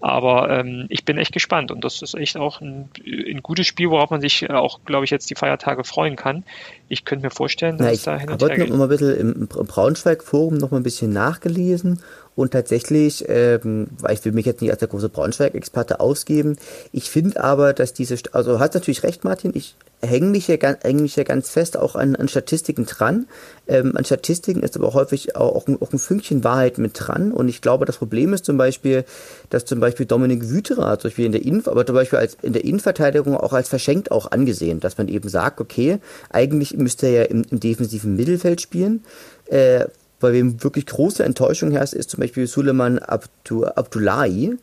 [0.00, 3.90] Aber ähm, ich bin echt gespannt und das ist echt auch ein, ein gutes Spiel,
[3.90, 6.44] worauf man sich auch, glaube ich, jetzt die Feiertage freuen kann.
[6.88, 8.50] Ich könnte mir vorstellen, dass Na, es da hin und her.
[8.52, 12.00] Ich habe noch mal ein bisschen im Braunschweig-Forum noch mal ein bisschen nachgelesen
[12.36, 16.58] und tatsächlich, ähm, weil ich will mich jetzt nicht als der große Braunschweig-Experte ausgeben,
[16.92, 21.00] ich finde aber, dass diese, also hast natürlich recht, Martin, ich hänge mich, ja, häng
[21.00, 23.26] mich ja ganz fest auch an, an Statistiken dran.
[23.66, 27.32] Ähm, an Statistiken ist aber häufig auch, auch, ein, auch ein Fünkchen Wahrheit mit dran.
[27.32, 29.04] Und ich glaube, das Problem ist zum Beispiel,
[29.48, 32.52] dass zum Beispiel Dominik Wüterer, zum Beispiel in der Inf, aber zum Beispiel als, in
[32.52, 37.12] der Innenverteidigung auch als verschenkt auch angesehen, dass man eben sagt, okay, eigentlich müsste er
[37.12, 39.04] ja im, im defensiven Mittelfeld spielen.
[39.46, 39.86] Äh,
[40.20, 44.56] bei wem wirklich große Enttäuschung herrscht, ist zum Beispiel Suleiman Abdu Abdullahi.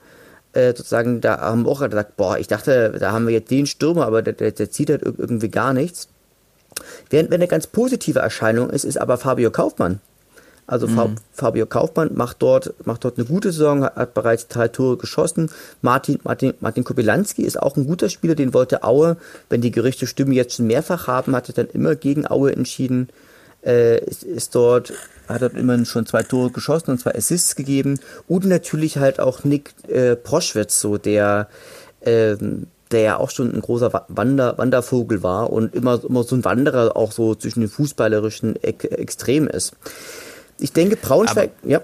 [0.54, 3.66] Äh, sozusagen, da haben wir auch gesagt, boah, ich dachte, da haben wir jetzt den
[3.66, 6.08] Stürmer, aber der, der, der zieht halt irgendwie gar nichts.
[7.10, 10.00] Während wenn eine ganz positive Erscheinung ist, ist aber Fabio Kaufmann.
[10.66, 11.16] Also mhm.
[11.34, 15.52] Fabio Kaufmann macht dort, macht dort eine gute Saison, hat, bereits drei Tore geschossen.
[15.82, 19.18] Martin, Martin, Martin Kobylanski ist auch ein guter Spieler, den wollte Aue,
[19.50, 23.10] wenn die Gerüchte stimmen, jetzt schon mehrfach haben, hat er dann immer gegen Aue entschieden
[23.66, 24.94] äh, ist, ist dort,
[25.28, 28.00] hat dort immerhin schon zwei Tore geschossen und zwei Assists gegeben.
[28.28, 31.48] Und natürlich halt auch Nick äh, Proschwitz, so der,
[32.02, 36.46] ähm, der ja auch schon ein großer Wander, Wandervogel war und immer, immer so ein
[36.46, 39.74] Wanderer auch so zwischen den fußballerischen Ek Extremen ist.
[40.60, 41.82] Ich denke, Braunschweig, Aber ja.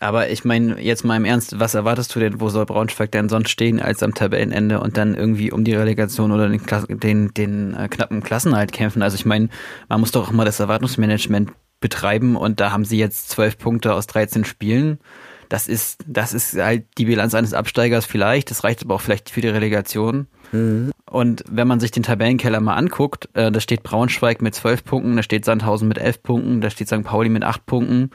[0.00, 3.28] Aber ich meine, jetzt mal im Ernst, was erwartest du denn, wo soll Braunschweig denn
[3.28, 7.74] sonst stehen als am Tabellenende und dann irgendwie um die Relegation oder den, den, den
[7.74, 9.02] äh, knappen Klassenhalt kämpfen?
[9.02, 9.48] Also ich meine,
[9.88, 13.94] man muss doch auch mal das Erwartungsmanagement betreiben und da haben sie jetzt zwölf Punkte
[13.94, 14.98] aus 13 Spielen.
[15.48, 19.30] das ist, das ist halt die Bilanz eines Absteigers vielleicht, das reicht aber auch vielleicht
[19.30, 20.26] für die Relegation.
[20.54, 20.92] Mhm.
[21.10, 25.16] Und wenn man sich den Tabellenkeller mal anguckt, äh, da steht Braunschweig mit zwölf Punkten,
[25.16, 27.02] da steht Sandhausen mit elf Punkten, da steht St.
[27.02, 28.10] Pauli mit acht Punkten,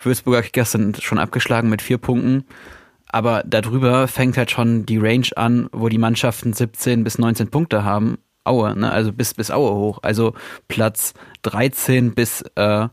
[0.00, 2.44] Würzburger Kickers sind schon abgeschlagen mit vier Punkten.
[3.08, 7.84] Aber darüber fängt halt schon die Range an, wo die Mannschaften 17 bis 19 Punkte
[7.84, 8.16] haben.
[8.44, 8.90] Aue, ne?
[8.90, 9.98] Also bis, bis Aue hoch.
[10.02, 10.32] Also
[10.66, 11.12] Platz
[11.42, 12.88] 13 bis, äh,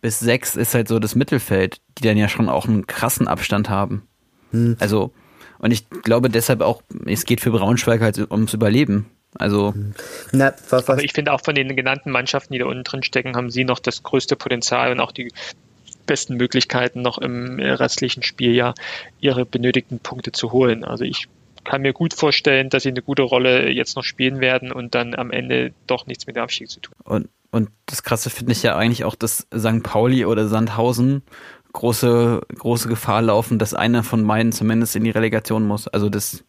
[0.00, 3.68] bis 6 ist halt so das Mittelfeld, die dann ja schon auch einen krassen Abstand
[3.68, 4.06] haben.
[4.52, 4.76] Hm.
[4.78, 5.12] Also,
[5.58, 9.06] und ich glaube deshalb auch, es geht für Braunschweig halt ums Überleben.
[9.38, 9.74] Also.
[10.32, 10.88] Na, was, was?
[10.88, 13.64] Aber ich finde auch von den genannten Mannschaften, die da unten drin stecken, haben sie
[13.64, 15.32] noch das größte Potenzial und auch die
[16.06, 18.74] besten Möglichkeiten, noch im restlichen Spieljahr
[19.20, 20.84] ihre benötigten Punkte zu holen.
[20.84, 21.28] Also ich
[21.64, 25.14] kann mir gut vorstellen, dass sie eine gute Rolle jetzt noch spielen werden und dann
[25.14, 26.94] am Ende doch nichts mit dem Abstieg zu tun.
[27.04, 29.82] Und, und das Krasse finde ich ja eigentlich auch, dass St.
[29.82, 31.22] Pauli oder Sandhausen
[31.76, 35.86] große, große Gefahr laufen, dass einer von beiden zumindest in die Relegation muss.
[35.86, 36.42] Also das,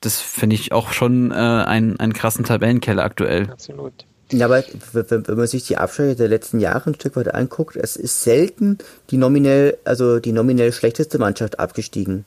[0.00, 3.50] das finde ich auch schon äh, einen, einen krassen Tabellenkeller aktuell.
[3.50, 4.04] Absolut.
[4.32, 7.94] Ja, aber wenn man sich die Abschläge der letzten Jahre ein Stück weit anguckt, es
[7.94, 8.78] ist selten
[9.10, 12.24] die nominell, also die nominell schlechteste Mannschaft abgestiegen.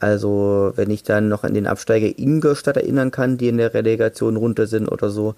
[0.00, 4.36] Also wenn ich dann noch an den Absteiger Ingolstadt erinnern kann, die in der Relegation
[4.36, 5.34] runter sind oder so.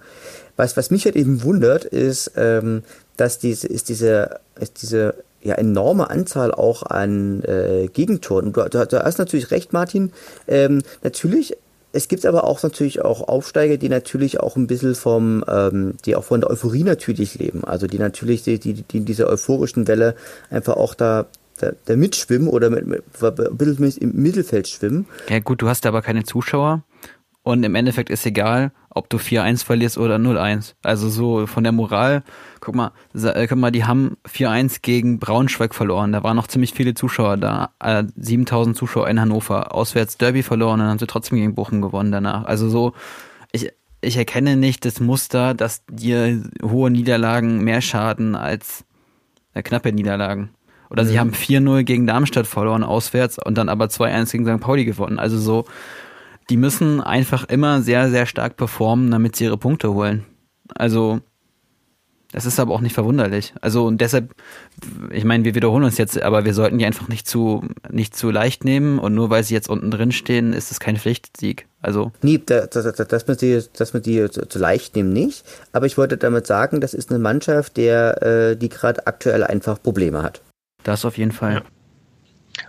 [0.57, 2.83] Was, was mich halt eben wundert, ist, ähm,
[3.17, 8.53] dass diese, ist diese, ist diese ja, enorme Anzahl auch an äh, Gegentoren.
[8.53, 10.13] Du, du, du hast natürlich recht, Martin.
[10.47, 11.57] Ähm, natürlich
[11.93, 16.15] es gibt aber auch natürlich auch Aufsteiger, die natürlich auch ein bisschen vom, ähm, die
[16.15, 17.65] auch von der Euphorie natürlich leben.
[17.65, 20.15] Also die natürlich die, die, die in dieser euphorischen Welle
[20.51, 21.27] einfach auch da
[21.59, 23.03] da, da mitschwimmen oder mit, mit,
[23.59, 25.07] bisschen im Mittelfeld schwimmen.
[25.29, 26.85] Ja gut, du hast aber keine Zuschauer
[27.43, 30.75] und im Endeffekt ist egal, ob du 4-1 verlierst oder 0-1.
[30.83, 32.23] Also so von der Moral,
[32.61, 36.13] guck mal, äh, guck mal, die haben 4-1 gegen Braunschweig verloren.
[36.13, 37.71] Da waren noch ziemlich viele Zuschauer da.
[38.17, 39.75] 7000 äh, Zuschauer in Hannover.
[39.75, 42.45] Auswärts Derby verloren, dann haben sie trotzdem gegen Bochum gewonnen danach.
[42.45, 42.93] Also so,
[43.53, 43.71] ich,
[44.01, 48.85] ich erkenne nicht das Muster, dass dir hohe Niederlagen mehr schaden als
[49.55, 50.51] äh, knappe Niederlagen.
[50.91, 54.61] Oder sie haben 4-0 gegen Darmstadt verloren auswärts und dann aber 2-1 gegen St.
[54.61, 55.21] Pauli gewonnen.
[55.21, 55.67] Also so,
[56.51, 60.27] die müssen einfach immer sehr, sehr stark performen, damit sie ihre Punkte holen.
[60.75, 61.21] Also,
[62.33, 63.55] das ist aber auch nicht verwunderlich.
[63.61, 64.35] Also und deshalb,
[65.11, 68.31] ich meine, wir wiederholen uns jetzt, aber wir sollten die einfach nicht zu nicht zu
[68.31, 71.67] leicht nehmen und nur weil sie jetzt unten drin stehen, ist es kein Pflichtsieg.
[71.83, 75.45] Also nee, dass, dass, dass man die, dass man die zu, zu, leicht nehmen nicht.
[75.73, 79.83] Aber ich wollte damit sagen, das ist eine Mannschaft, der äh, die gerade aktuell einfach
[79.83, 80.41] Probleme hat.
[80.85, 81.55] Das auf jeden Fall.
[81.55, 81.63] Ja.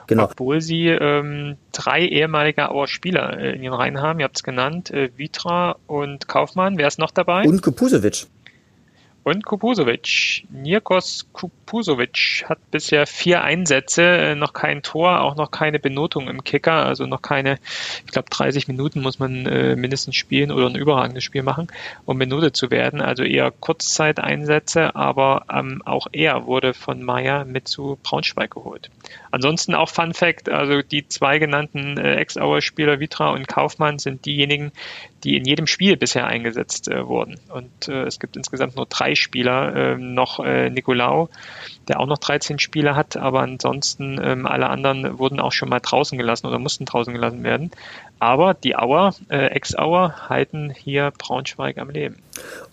[0.08, 0.26] Genau.
[0.26, 4.20] Obwohl sie ähm, drei ehemalige Auer Spieler äh, in ihren Reihen haben.
[4.20, 6.78] Ihr habt es genannt, äh, Vitra und Kaufmann.
[6.78, 7.44] Wer ist noch dabei?
[7.44, 8.28] Und Kupusevic.
[9.24, 10.46] Und Kupusovic.
[10.50, 16.44] Nirkos Kupusovic hat bisher vier Einsätze, äh, noch kein Tor, auch noch keine Benotung im
[16.44, 17.60] Kicker, also noch keine,
[18.06, 21.68] ich glaube 30 Minuten muss man äh, mindestens spielen oder ein überragendes Spiel machen,
[22.06, 23.00] um benotet zu werden.
[23.00, 28.90] Also eher Kurzzeiteinsätze, aber ähm, auch er wurde von Meier mit zu Braunschweig geholt.
[29.32, 34.72] Ansonsten auch Fun Fact, also die zwei genannten äh, Ex-Auer-Spieler Vitra und Kaufmann sind diejenigen,
[35.24, 37.40] die in jedem Spiel bisher eingesetzt äh, wurden.
[37.50, 41.30] Und äh, es gibt insgesamt nur drei Spieler, äh, noch äh, Nicolau,
[41.92, 45.82] der auch noch 13 Spiele hat, aber ansonsten ähm, alle anderen wurden auch schon mal
[45.82, 47.70] draußen gelassen oder mussten draußen gelassen werden.
[48.18, 52.22] Aber die Auer, äh, Ex-Auer, halten hier Braunschweig am Leben.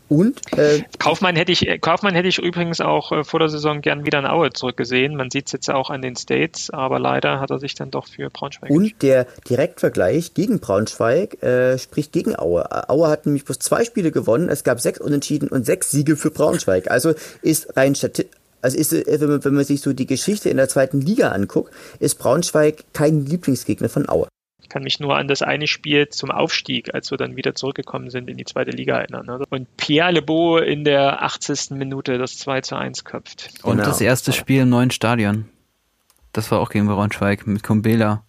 [0.09, 4.07] Und äh, Kaufmann hätte ich Kaufmann hätte ich übrigens auch äh, vor der Saison gern
[4.07, 5.16] wieder in Aue zurückgesehen.
[5.16, 8.07] Man sieht es jetzt auch an den States, aber leider hat er sich dann doch
[8.07, 8.71] für Braunschweig.
[8.71, 12.89] Und der Direktvergleich gegen Braunschweig äh, spricht gegen Aue.
[12.89, 14.49] Aue hat nämlich bloß zwei Spiele gewonnen.
[14.49, 16.91] Es gab sechs Unentschieden und sechs Siege für Braunschweig.
[16.91, 20.50] Also ist rein statistisch also ist, äh, wenn man, wenn man sich so die Geschichte
[20.50, 24.28] in der zweiten Liga anguckt, ist Braunschweig kein Lieblingsgegner von Aue.
[24.61, 28.11] Ich kann mich nur an das eine Spiel zum Aufstieg, als wir dann wieder zurückgekommen
[28.11, 29.44] sind in die zweite Liga erinnern.
[29.48, 31.70] Und Pierre Lebeau in der 80.
[31.70, 33.50] Minute das 2 zu 1 köpft.
[33.62, 33.88] Und genau.
[33.88, 35.48] das erste Spiel im neuen Stadion.
[36.32, 38.24] Das war auch gegen Braunschweig mit Kumbela.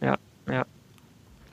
[0.00, 0.18] Ja,
[0.50, 0.66] ja.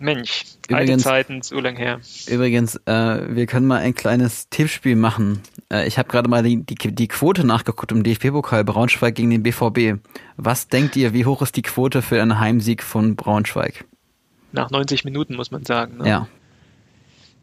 [0.06, 2.00] Mensch, übrigens, alte Zeiten, so lang her.
[2.28, 5.42] Übrigens, äh, wir können mal ein kleines Tippspiel machen.
[5.72, 9.44] Äh, ich habe gerade mal die, die, die Quote nachgeguckt im DFB-Pokal Braunschweig gegen den
[9.44, 10.00] BVB.
[10.38, 13.86] Was denkt ihr, wie hoch ist die Quote für einen Heimsieg von Braunschweig?
[14.52, 15.98] Nach 90 Minuten muss man sagen.
[15.98, 16.08] Ne?
[16.08, 16.28] Ja.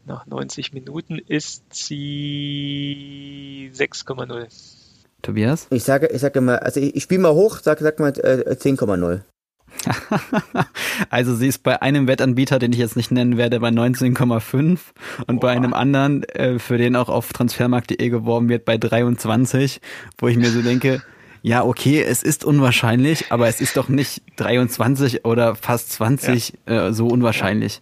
[0.05, 2.91] Nach 90 Minuten ist sie
[3.73, 4.47] 6,0.
[5.21, 5.67] Tobias?
[5.69, 8.55] Ich sage, ich sage mal, also ich, ich spiele mal hoch, sag, sag mal äh,
[8.55, 9.21] 10,0.
[11.09, 14.79] also sie ist bei einem Wettanbieter, den ich jetzt nicht nennen werde, bei 19,5
[15.27, 15.39] und Boah.
[15.39, 19.81] bei einem anderen, äh, für den auch auf transfermarkt.de geworben wird, bei 23,
[20.17, 21.01] wo ich mir so denke,
[21.45, 26.87] Ja, okay, es ist unwahrscheinlich, aber es ist doch nicht 23 oder fast 20 ja.
[26.87, 27.81] äh, so unwahrscheinlich.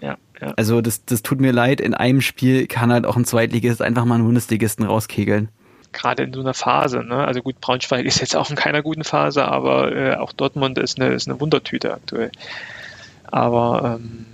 [0.00, 0.16] Ja.
[0.40, 0.52] ja.
[0.56, 4.04] Also das, das tut mir leid, in einem Spiel kann halt auch ein Zweitligist einfach
[4.04, 5.48] mal einen Bundesligisten rauskegeln.
[5.94, 7.24] Gerade in so einer Phase, ne?
[7.24, 11.00] Also gut, Braunschweig ist jetzt auch in keiner guten Phase, aber äh, auch Dortmund ist
[11.00, 12.30] eine, ist eine Wundertüte aktuell.
[13.26, 14.26] Aber ähm,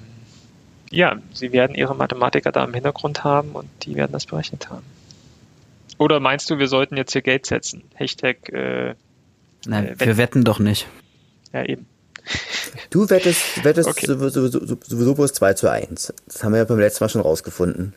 [0.90, 4.84] ja, sie werden ihre Mathematiker da im Hintergrund haben und die werden das berechnet haben.
[5.98, 7.82] Oder meinst du, wir sollten jetzt hier Geld setzen?
[7.94, 8.48] Hashtag.
[8.48, 8.94] Äh,
[9.66, 10.86] Nein, äh, wir wetten doch nicht.
[11.52, 11.86] Ja, eben.
[12.90, 14.06] Du wettest, wettest okay.
[14.06, 16.12] sowieso, sowieso bloß 2 zu 1.
[16.26, 17.94] Das haben wir ja beim letzten Mal schon rausgefunden.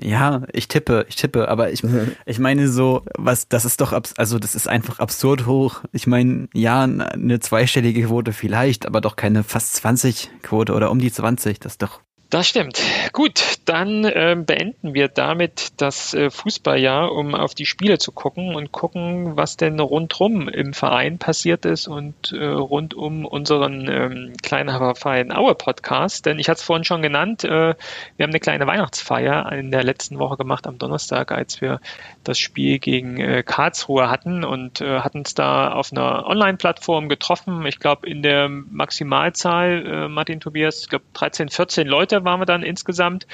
[0.00, 1.82] Ja, ich tippe, ich tippe, aber ich,
[2.24, 5.82] ich meine so, was, das ist doch, also das ist einfach absurd hoch.
[5.92, 10.98] Ich meine, ja, eine zweistellige Quote vielleicht, aber doch keine fast 20 Quote oder um
[10.98, 12.00] die 20, das ist doch
[12.32, 12.80] das stimmt.
[13.12, 18.54] Gut, dann äh, beenden wir damit das äh, Fußballjahr, um auf die Spiele zu gucken
[18.54, 24.32] und gucken, was denn rundrum im Verein passiert ist und äh, rund um unseren ähm,
[24.42, 26.24] kleinen Verein Aue Podcast.
[26.24, 27.74] Denn ich hatte es vorhin schon genannt, äh,
[28.16, 31.80] wir haben eine kleine Weihnachtsfeier in der letzten Woche gemacht am Donnerstag, als wir
[32.24, 37.66] das Spiel gegen äh, Karlsruhe hatten und äh, hatten es da auf einer Online-Plattform getroffen.
[37.66, 42.62] Ich glaube, in der Maximalzahl, Martin Tobias, ich glaube 13, 14 Leute waren wir dann
[42.62, 43.26] insgesamt.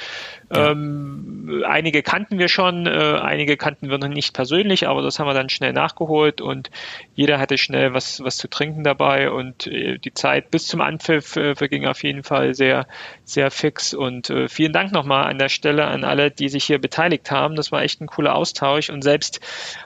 [0.54, 0.70] Ja.
[0.70, 5.26] Ähm, einige kannten wir schon, äh, einige kannten wir noch nicht persönlich, aber das haben
[5.26, 6.70] wir dann schnell nachgeholt und
[7.14, 11.36] jeder hatte schnell was, was zu trinken dabei und äh, die Zeit bis zum Anpfiff
[11.36, 12.86] äh, verging auf jeden Fall sehr,
[13.24, 16.78] sehr fix und äh, vielen Dank nochmal an der Stelle an alle, die sich hier
[16.78, 17.54] beteiligt haben.
[17.54, 19.40] Das war echt ein cooler Austausch und selbst,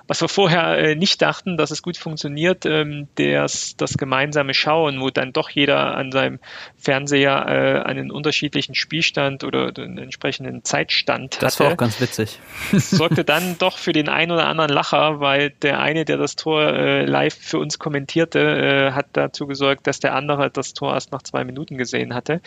[0.07, 5.01] was wir vorher äh, nicht dachten, dass es gut funktioniert, ähm, das, das gemeinsame Schauen,
[5.01, 6.39] wo dann doch jeder an seinem
[6.77, 11.47] Fernseher äh, einen unterschiedlichen Spielstand oder den entsprechenden Zeitstand das hatte.
[11.47, 12.39] Das war auch ganz witzig.
[12.71, 16.37] Das sorgte dann doch für den einen oder anderen Lacher, weil der eine, der das
[16.37, 20.95] Tor äh, live für uns kommentierte, äh, hat dazu gesorgt, dass der andere das Tor
[20.95, 22.41] erst nach zwei Minuten gesehen hatte.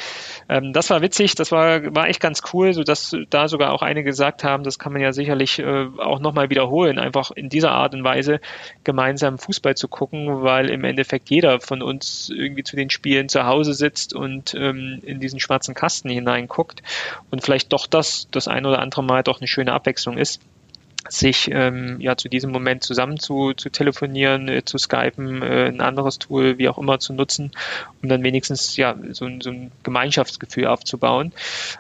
[0.47, 4.05] Ähm, das war witzig, das war, war echt ganz cool, sodass da sogar auch einige
[4.05, 7.93] gesagt haben, das kann man ja sicherlich äh, auch nochmal wiederholen, einfach in dieser Art
[7.93, 8.39] und Weise
[8.85, 13.45] gemeinsam Fußball zu gucken, weil im Endeffekt jeder von uns irgendwie zu den Spielen zu
[13.45, 16.81] Hause sitzt und ähm, in diesen schwarzen Kasten hineinguckt
[17.31, 20.41] und vielleicht doch das das ein oder andere Mal doch eine schöne Abwechslung ist
[21.09, 25.81] sich ähm, ja zu diesem Moment zusammen zu, zu telefonieren, äh, zu skypen, äh, ein
[25.81, 27.51] anderes Tool, wie auch immer zu nutzen,
[28.01, 31.31] um dann wenigstens ja so, so ein Gemeinschaftsgefühl aufzubauen.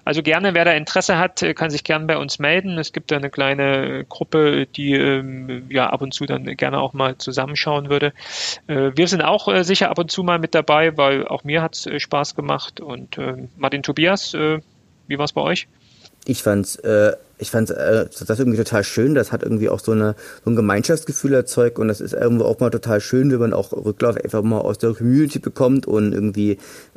[0.03, 2.77] Also gerne, wer da Interesse hat, äh, kann sich gerne bei uns melden.
[2.77, 6.93] Es gibt da eine kleine Gruppe, die ähm, ja ab und zu dann gerne auch
[6.93, 8.13] mal zusammenschauen würde.
[8.67, 11.61] Äh, wir sind auch äh, sicher ab und zu mal mit dabei, weil auch mir
[11.61, 12.79] hat es äh, Spaß gemacht.
[12.79, 14.59] Und äh, Martin Tobias, äh,
[15.07, 15.67] wie war es bei euch?
[16.25, 19.13] Ich fand's äh, ich fand äh, das irgendwie total schön.
[19.13, 22.59] Das hat irgendwie auch so, eine, so ein Gemeinschaftsgefühl erzeugt und das ist irgendwo auch
[22.59, 26.51] mal total schön, wenn man auch Rücklauf einfach mal aus der Community bekommt und irgendwie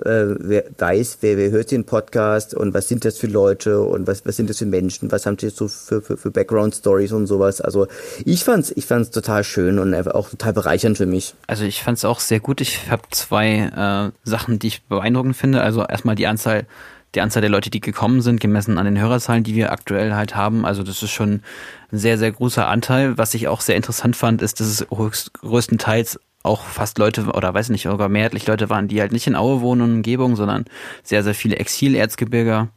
[0.04, 4.06] äh, wer weiß, wer, wer hört den Podcast und was sind das für Leute und
[4.06, 7.26] was, was sind das für Menschen, was haben die so für, für, für Background-Stories und
[7.26, 7.60] sowas.
[7.60, 7.88] Also
[8.24, 11.34] ich fand's, ich fand's total schön und einfach auch total bereichernd für mich.
[11.46, 12.60] Also ich fand's auch sehr gut.
[12.60, 15.62] Ich habe zwei äh, Sachen, die ich beeindruckend finde.
[15.62, 16.66] Also erstmal die Anzahl
[17.14, 20.36] die Anzahl der Leute, die gekommen sind, gemessen an den Hörerzahlen, die wir aktuell halt
[20.36, 20.66] haben.
[20.66, 21.42] Also das ist schon
[21.90, 23.16] ein sehr, sehr großer Anteil.
[23.16, 27.52] Was ich auch sehr interessant fand, ist, dass es höchst, größtenteils auch fast Leute oder
[27.52, 30.66] weiß nicht, sogar mehrheitlich Leute waren, die halt nicht in Aue wohnen und Umgebung, sondern
[31.02, 32.68] sehr, sehr viele Exilerzgebirger.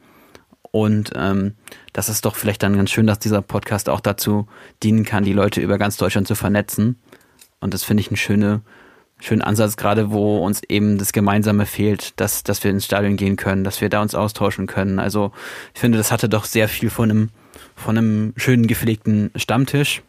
[0.72, 1.56] Und ähm,
[1.94, 4.48] das ist doch vielleicht dann ganz schön, dass dieser Podcast auch dazu
[4.84, 6.98] dienen kann, die Leute über ganz Deutschland zu vernetzen.
[7.60, 8.62] Und das finde ich eine schöne,
[9.22, 13.38] schönen Ansatz, gerade wo uns eben das Gemeinsame fehlt, dass, dass wir ins Stadion gehen
[13.38, 15.00] können, dass wir da uns austauschen können.
[15.00, 15.32] Also
[15.74, 17.30] ich finde, das hatte doch sehr viel von einem,
[17.76, 20.02] von einem schönen gepflegten Stammtisch.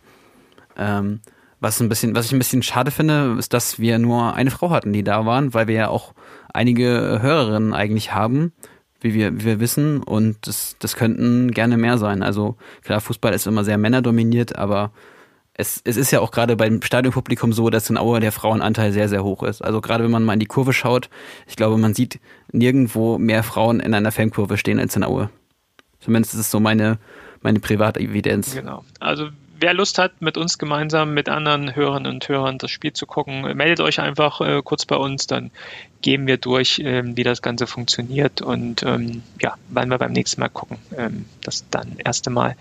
[0.77, 1.21] Ähm,
[1.61, 4.71] was ein bisschen, was ich ein bisschen schade finde, ist, dass wir nur eine Frau
[4.71, 6.13] hatten, die da waren, weil wir ja auch
[6.53, 8.53] einige Hörerinnen eigentlich haben,
[9.01, 12.23] wie wir, wie wir wissen, und das, das könnten gerne mehr sein.
[12.23, 14.91] Also klar, Fußball ist immer sehr männerdominiert, aber
[15.55, 19.09] es, es ist ja auch gerade beim Stadionpublikum so, dass in Aue der Frauenanteil sehr,
[19.09, 19.63] sehr hoch ist.
[19.63, 21.11] Also gerade wenn man mal in die Kurve schaut,
[21.47, 22.21] ich glaube, man sieht
[22.53, 25.31] nirgendwo mehr Frauen in einer Fankurve stehen als in Aue.
[26.01, 26.99] Zumindest ist es so meine,
[27.43, 28.55] meine private Evidenz.
[28.55, 28.85] Genau.
[28.99, 29.29] Also
[29.61, 33.43] wer Lust hat, mit uns gemeinsam, mit anderen Hörerinnen und Hörern das Spiel zu gucken,
[33.57, 35.51] meldet euch einfach äh, kurz bei uns, dann
[36.01, 40.41] gehen wir durch, ähm, wie das Ganze funktioniert und ähm, ja, wann wir beim nächsten
[40.41, 40.79] Mal gucken.
[40.97, 42.57] Ähm, das dann erste Mal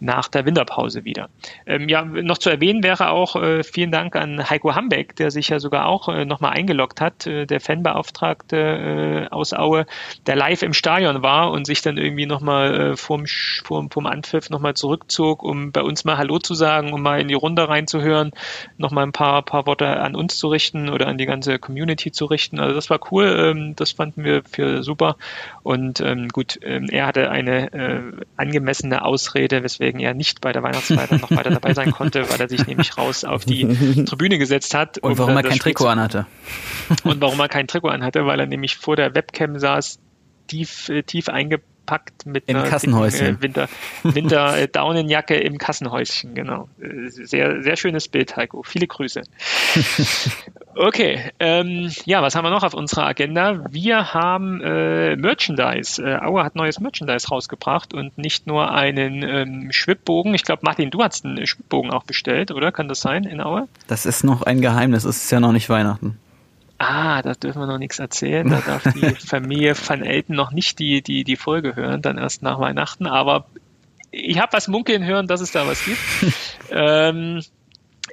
[0.00, 1.28] nach der Winterpause wieder.
[1.66, 5.48] Ähm, ja, noch zu erwähnen wäre auch äh, vielen Dank an Heiko Hambeck, der sich
[5.48, 9.86] ja sogar auch äh, nochmal eingeloggt hat, äh, der Fanbeauftragte äh, aus Aue,
[10.26, 13.24] der live im Stadion war und sich dann irgendwie nochmal äh, vorm,
[13.64, 17.28] vorm, vorm Anpfiff nochmal zurückzog, um bei uns mal Hallo zu sagen, um mal in
[17.28, 18.32] die Runde reinzuhören,
[18.76, 22.26] nochmal ein paar, paar Worte an uns zu richten oder an die ganze Community zu
[22.26, 22.60] richten.
[22.60, 25.16] Also das war cool, ähm, das fanden wir für super.
[25.62, 28.02] Und ähm, gut, ähm, er hatte eine äh,
[28.36, 32.40] angemessene Ausrede, weswegen weswegen er nicht bei der Weihnachtsfeier noch weiter dabei sein konnte, weil
[32.40, 34.98] er sich nämlich raus auf die Tribüne gesetzt hat.
[34.98, 36.26] Und um warum er kein Trikot anhatte.
[37.04, 39.98] Und warum er kein Trikot anhatte, weil er nämlich vor der Webcam saß,
[40.46, 41.28] tief, äh, tief
[41.88, 43.40] eingepackt gepackt mit Im einer Kassenhäuschen.
[43.40, 43.68] Dicken, Winter,
[44.02, 46.68] Winter äh, Daunenjacke im Kassenhäuschen, genau.
[47.08, 48.62] Sehr, sehr schönes Bild, Heiko.
[48.62, 49.22] Viele Grüße.
[50.80, 53.64] Okay, ähm, ja, was haben wir noch auf unserer Agenda?
[53.68, 56.00] Wir haben äh, Merchandise.
[56.00, 60.34] Äh, Aue hat neues Merchandise rausgebracht und nicht nur einen ähm, Schwibbogen.
[60.34, 62.70] Ich glaube, Martin, du hast einen Schwibbogen auch bestellt, oder?
[62.70, 63.66] Kann das sein in Aue?
[63.88, 65.02] Das ist noch ein Geheimnis.
[65.02, 66.16] Es ist ja noch nicht Weihnachten.
[66.78, 68.48] Ah, da dürfen wir noch nichts erzählen.
[68.48, 72.42] Da darf die Familie Van Elten noch nicht die, die, die Folge hören, dann erst
[72.42, 73.06] nach Weihnachten.
[73.06, 73.46] Aber
[74.12, 75.98] ich habe was munkeln hören, dass es da was gibt.
[76.70, 77.42] ähm,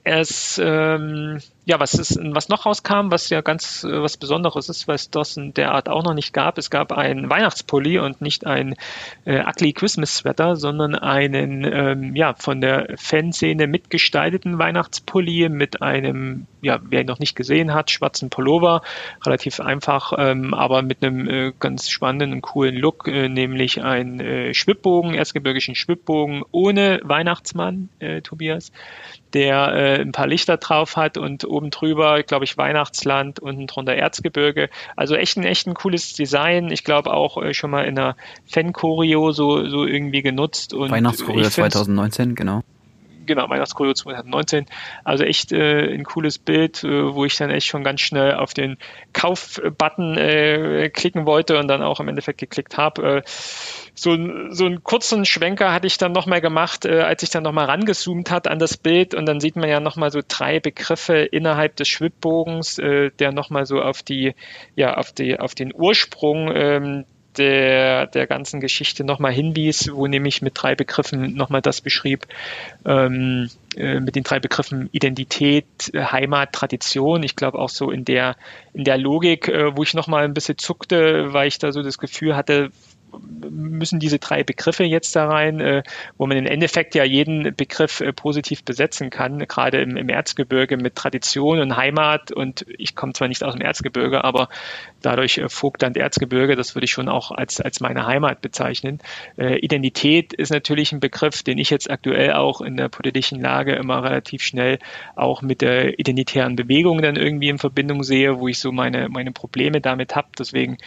[0.04, 4.88] es ähm, ja, was ist, was noch rauskam, was ja ganz äh, was Besonderes ist,
[4.88, 6.58] es das in der auch noch nicht gab.
[6.58, 8.76] Es gab einen Weihnachtspulli und nicht ein
[9.26, 16.46] äh, ugly Christmas Sweater, sondern einen ähm, ja von der Fanszene mitgestalteten Weihnachtspulli mit einem
[16.66, 18.82] ja, wer ihn noch nicht gesehen hat, schwarzen Pullover,
[19.24, 24.20] relativ einfach, ähm, aber mit einem äh, ganz spannenden und coolen Look, äh, nämlich ein
[24.20, 28.72] äh, Schwibbogen, erzgebirgischen Schwibbogen ohne Weihnachtsmann, äh, Tobias,
[29.34, 33.96] der äh, ein paar Lichter drauf hat und oben drüber, glaube ich, Weihnachtsland, unten drunter
[33.96, 34.70] Erzgebirge.
[34.96, 36.72] Also echt ein, echt ein cooles Design.
[36.72, 40.74] Ich glaube auch äh, schon mal in einer Fan-Choreo so, so irgendwie genutzt.
[40.74, 42.64] Weihnachtschoreo 2019, genau
[43.26, 44.66] genau, Weihnachtschoreo 2019.
[45.04, 48.54] Also echt äh, ein cooles Bild, äh, wo ich dann echt schon ganz schnell auf
[48.54, 48.78] den
[49.14, 53.18] Kauf-Button äh, klicken wollte und dann auch im Endeffekt geklickt habe.
[53.18, 53.22] Äh,
[53.96, 54.18] so,
[54.50, 58.30] so einen kurzen Schwenker hatte ich dann nochmal gemacht, äh, als ich dann nochmal rangezoomt
[58.30, 61.88] hat an das Bild und dann sieht man ja nochmal so drei Begriffe innerhalb des
[61.88, 64.36] Schwibbogens, äh, der nochmal so auf die,
[64.76, 67.06] ja, auf die, auf den Ursprung ähm,
[67.38, 72.28] der, der ganzen Geschichte nochmal hinwies, wo nämlich mit drei Begriffen nochmal das beschrieb,
[72.86, 77.24] ähm, äh, mit den drei Begriffen Identität, Heimat, Tradition.
[77.24, 78.36] Ich glaube auch so in der,
[78.74, 81.98] in der Logik, äh, wo ich nochmal ein bisschen zuckte, weil ich da so das
[81.98, 82.72] Gefühl hatte,
[83.22, 85.84] müssen diese drei Begriffe jetzt da rein, äh,
[86.18, 90.78] wo man im Endeffekt ja jeden Begriff äh, positiv besetzen kann, gerade im, im, Erzgebirge
[90.78, 92.32] mit Tradition und Heimat.
[92.32, 94.50] Und ich komme zwar nicht aus dem Erzgebirge, aber
[95.02, 99.00] dadurch äh, Vogtland Erzgebirge, das würde ich schon auch als, als meine Heimat bezeichnen.
[99.38, 103.74] Äh, Identität ist natürlich ein Begriff, den ich jetzt aktuell auch in der politischen Lage
[103.74, 104.80] immer relativ schnell
[105.16, 109.32] auch mit der identitären Bewegung dann irgendwie in Verbindung sehe, wo ich so meine, meine
[109.32, 110.28] Probleme damit habe.
[110.38, 110.78] Deswegen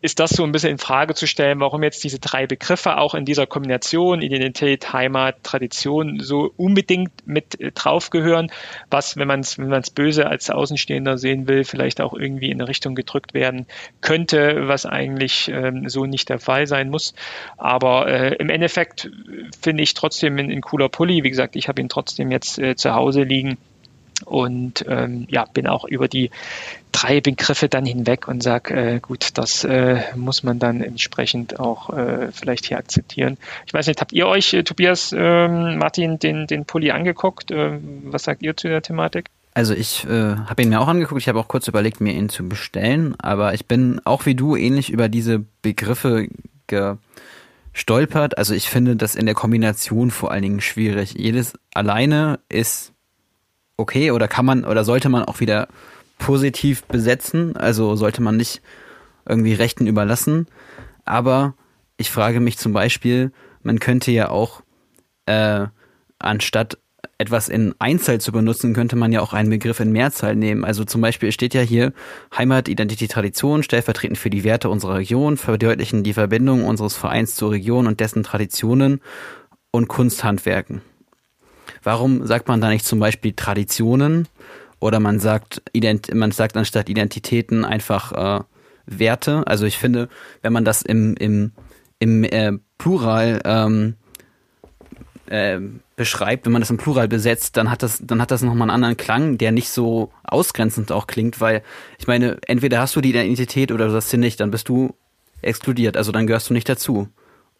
[0.00, 3.14] ist das so ein bisschen in Frage zu stellen, warum jetzt diese drei Begriffe auch
[3.14, 8.52] in dieser Kombination Identität, Heimat, Tradition so unbedingt mit äh, draufgehören,
[8.90, 12.60] was, wenn man es wenn man's böse als Außenstehender sehen will, vielleicht auch irgendwie in
[12.60, 13.66] eine Richtung gedrückt werden
[14.00, 17.14] könnte, was eigentlich ähm, so nicht der Fall sein muss.
[17.56, 19.10] Aber äh, im Endeffekt
[19.60, 21.24] finde ich trotzdem ein, ein, cooler Pulli.
[21.24, 23.58] Wie gesagt, ich habe ihn trotzdem jetzt äh, zu Hause liegen
[24.24, 26.30] und ähm, ja, bin auch über die
[26.92, 31.90] drei Begriffe dann hinweg und sage, äh, gut, das äh, muss man dann entsprechend auch
[31.90, 33.36] äh, vielleicht hier akzeptieren.
[33.66, 37.50] Ich weiß nicht, habt ihr euch, äh, Tobias, ähm, Martin, den, den Pulli angeguckt?
[37.50, 39.26] Äh, was sagt ihr zu der Thematik?
[39.54, 42.28] Also ich äh, habe ihn mir auch angeguckt, ich habe auch kurz überlegt, mir ihn
[42.28, 46.28] zu bestellen, aber ich bin auch wie du ähnlich über diese Begriffe
[47.72, 48.38] gestolpert.
[48.38, 51.14] Also ich finde das in der Kombination vor allen Dingen schwierig.
[51.14, 52.92] Jedes alleine ist
[53.78, 55.68] okay oder kann man oder sollte man auch wieder
[56.18, 58.60] positiv besetzen, also sollte man nicht
[59.26, 60.46] irgendwie Rechten überlassen.
[61.04, 61.54] Aber
[61.96, 64.62] ich frage mich zum Beispiel, man könnte ja auch
[65.26, 65.66] äh,
[66.18, 66.78] anstatt
[67.18, 70.64] etwas in Einzahl zu benutzen, könnte man ja auch einen Begriff in Mehrzahl nehmen.
[70.64, 71.92] Also zum Beispiel steht ja hier
[72.36, 77.52] Heimat, Identität, Tradition, stellvertretend für die Werte unserer Region, verdeutlichen die Verbindung unseres Vereins zur
[77.52, 79.00] Region und dessen Traditionen
[79.70, 80.82] und Kunsthandwerken.
[81.82, 84.28] Warum sagt man da nicht zum Beispiel Traditionen
[84.80, 85.62] oder man sagt,
[86.12, 88.44] man sagt anstatt Identitäten einfach äh,
[88.86, 89.46] Werte?
[89.46, 90.08] Also ich finde,
[90.42, 91.52] wenn man das im, im,
[91.98, 93.94] im äh, Plural ähm,
[95.26, 95.60] äh,
[95.96, 98.74] beschreibt, wenn man das im Plural besetzt, dann hat das, dann hat das nochmal einen
[98.74, 101.62] anderen Klang, der nicht so ausgrenzend auch klingt, weil
[101.98, 104.94] ich meine, entweder hast du die Identität oder du hast sie nicht, dann bist du
[105.42, 107.08] exkludiert, also dann gehörst du nicht dazu.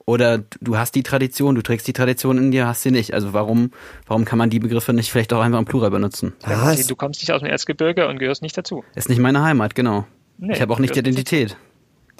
[0.09, 3.13] Oder du hast die Tradition, du trägst die Tradition in dir, hast sie nicht.
[3.13, 3.73] Also warum,
[4.07, 6.33] warum kann man die Begriffe nicht vielleicht auch einfach im Plural benutzen?
[6.49, 8.85] Ja, du kommst nicht aus dem Erzgebirge und gehörst nicht dazu.
[8.95, 10.07] Ist nicht meine Heimat, genau.
[10.39, 11.59] Nee, ich habe auch nicht die Identität.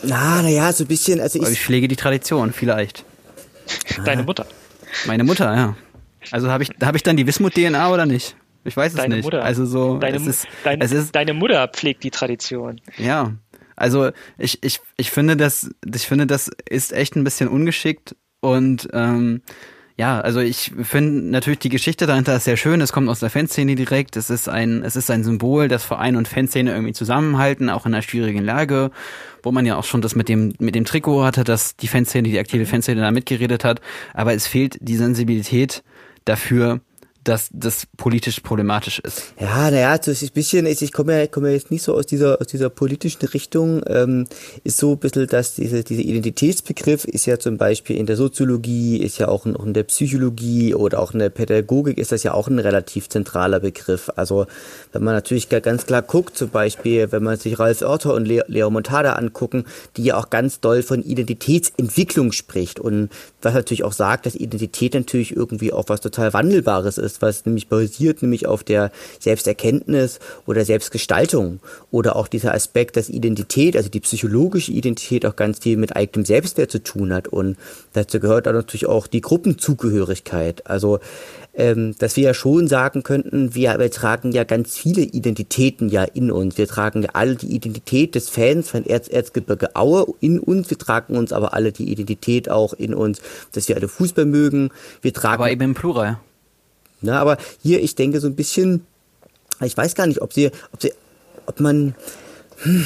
[0.03, 1.19] Na, naja, so ein bisschen.
[1.19, 3.07] Also ich, ich pflege die Tradition, vielleicht.
[4.05, 4.47] Deine Mutter.
[5.07, 5.75] Meine Mutter, ja.
[6.31, 8.37] Also habe ich, hab ich dann die Wismut-DNA oder nicht?
[8.65, 9.25] Ich weiß es deine nicht.
[9.25, 9.43] Mutter.
[9.43, 12.83] Also so, deine, ist, dein, ist, deine Mutter pflegt die Tradition.
[12.99, 13.33] Ja.
[13.79, 18.89] Also ich, ich, ich finde, das, ich finde, das ist echt ein bisschen ungeschickt und
[18.93, 19.43] ähm,
[19.99, 22.81] ja, also ich finde natürlich die Geschichte dahinter ist sehr schön.
[22.81, 24.17] Es kommt aus der Fanszene direkt.
[24.17, 27.95] Es ist ein, es ist ein Symbol, das Verein und Fanszene irgendwie zusammenhalten, auch in
[27.95, 28.93] einer schwierigen Lage,
[29.43, 32.29] wo man ja auch schon das mit dem, mit dem Trikot hatte, dass die Fanszene,
[32.29, 33.81] die aktive Fanszene da mitgeredet hat.
[34.15, 35.83] Aber es fehlt die Sensibilität
[36.25, 36.81] dafür,
[37.25, 39.35] dass das politisch problematisch ist.
[39.41, 42.07] Ja, naja, das ist ein bisschen, ich komme ja, komme ja jetzt nicht so aus
[42.07, 44.27] dieser, aus dieser politischen Richtung, ähm,
[44.65, 48.99] ist so ein bisschen, dass diese, dieser Identitätsbegriff ist ja zum Beispiel in der Soziologie,
[48.99, 52.33] ist ja auch in, in der Psychologie oder auch in der Pädagogik ist das ja
[52.33, 54.11] auch ein relativ zentraler Begriff.
[54.17, 54.47] Also,
[54.93, 58.71] wenn man natürlich ganz klar guckt, zum Beispiel, wenn man sich Ralf Oerter und Leo
[58.71, 59.65] Montada angucken,
[59.97, 63.11] die ja auch ganz doll von Identitätsentwicklung spricht und
[63.43, 67.69] was natürlich auch sagt, dass Identität natürlich irgendwie auch was total Wandelbares ist was nämlich
[67.69, 68.91] basiert nämlich auf der
[69.21, 75.61] Selbsterkenntnis oder Selbstgestaltung oder auch dieser Aspekt, dass Identität, also die psychologische Identität auch ganz
[75.61, 77.57] viel mit eigenem Selbstwert zu tun hat und
[77.93, 80.67] dazu gehört dann natürlich auch die Gruppenzugehörigkeit.
[80.67, 81.01] Also
[81.59, 86.05] ähm, dass wir ja schon sagen könnten, wir, wir tragen ja ganz viele Identitäten ja
[86.05, 86.57] in uns.
[86.57, 90.71] Wir tragen ja alle die Identität des Fans von Erz Erzgebirge Aue in uns.
[90.71, 93.21] Wir tragen uns aber alle die Identität auch in uns,
[93.53, 94.71] dass wir alle Fußball mögen.
[95.03, 96.21] Wir tragen aber eben im Plural.
[97.01, 98.87] Na, aber hier, ich denke so ein bisschen,
[99.61, 100.93] ich weiß gar nicht, ob sie, ob sie,
[101.47, 101.95] ob man,
[102.59, 102.85] hm,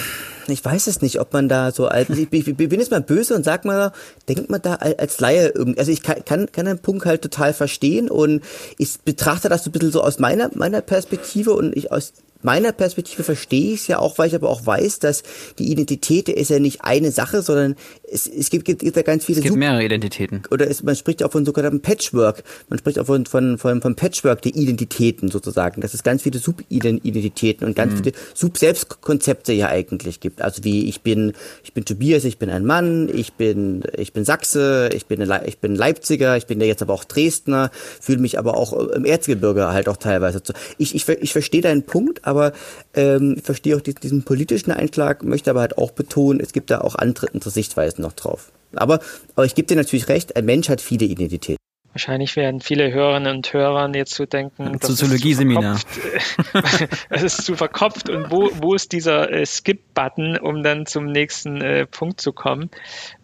[0.49, 3.35] ich weiß es nicht, ob man da so als, ich, ich bin jetzt mal böse
[3.35, 3.93] und sag mal,
[4.29, 7.53] denkt man da als Laie irgendwie, also ich kann, kann, kann den Punkt halt total
[7.53, 8.43] verstehen und
[8.79, 12.13] ich betrachte das so ein bisschen so aus meiner, meiner Perspektive und ich aus,
[12.45, 15.23] meiner Perspektive verstehe ich es ja auch, weil ich aber auch weiß, dass
[15.59, 17.77] die Identität ist ja nicht eine Sache, sondern
[18.11, 19.39] es, es gibt, gibt, gibt ja ganz viele.
[19.39, 20.43] Es gibt mehrere Identitäten.
[20.51, 22.45] Oder es, man spricht auch von sogenannten Patchwork.
[22.69, 25.81] Man spricht auch von, von, von, von Patchwork der Identitäten sozusagen.
[25.81, 27.97] Dass es ganz viele Subidentitäten und ganz mhm.
[27.99, 30.43] viele Sub-Selbstkonzepte ja eigentlich gibt.
[30.43, 31.33] Also wie ich bin,
[31.65, 35.59] ich bin Tobias, ich bin ein Mann, ich bin, ich bin Sachse, ich bin, ich
[35.59, 37.71] bin Leipziger, ich bin ja jetzt aber auch Dresdner,
[38.01, 40.43] fühle mich aber auch im Erzgebirge halt auch teilweise.
[40.79, 42.32] Ich, ich, ich verstehe deinen Punkt, aber
[42.95, 46.81] ähm, ich verstehe auch diesen politischen Einschlag, möchte aber halt auch betonen, es gibt da
[46.81, 48.53] auch andere, andere Sichtweisen noch drauf.
[48.75, 49.01] Aber,
[49.35, 51.62] aber ich gebe dir natürlich recht, ein Mensch hat viele Identitäten.
[51.93, 55.79] Wahrscheinlich werden viele Hörerinnen und Hörer jetzt so denken, Soziologie-Seminar.
[57.11, 61.61] Es ist zu verkopft und wo, wo ist dieser äh, Skip-Button, um dann zum nächsten
[61.61, 62.71] äh, Punkt zu kommen?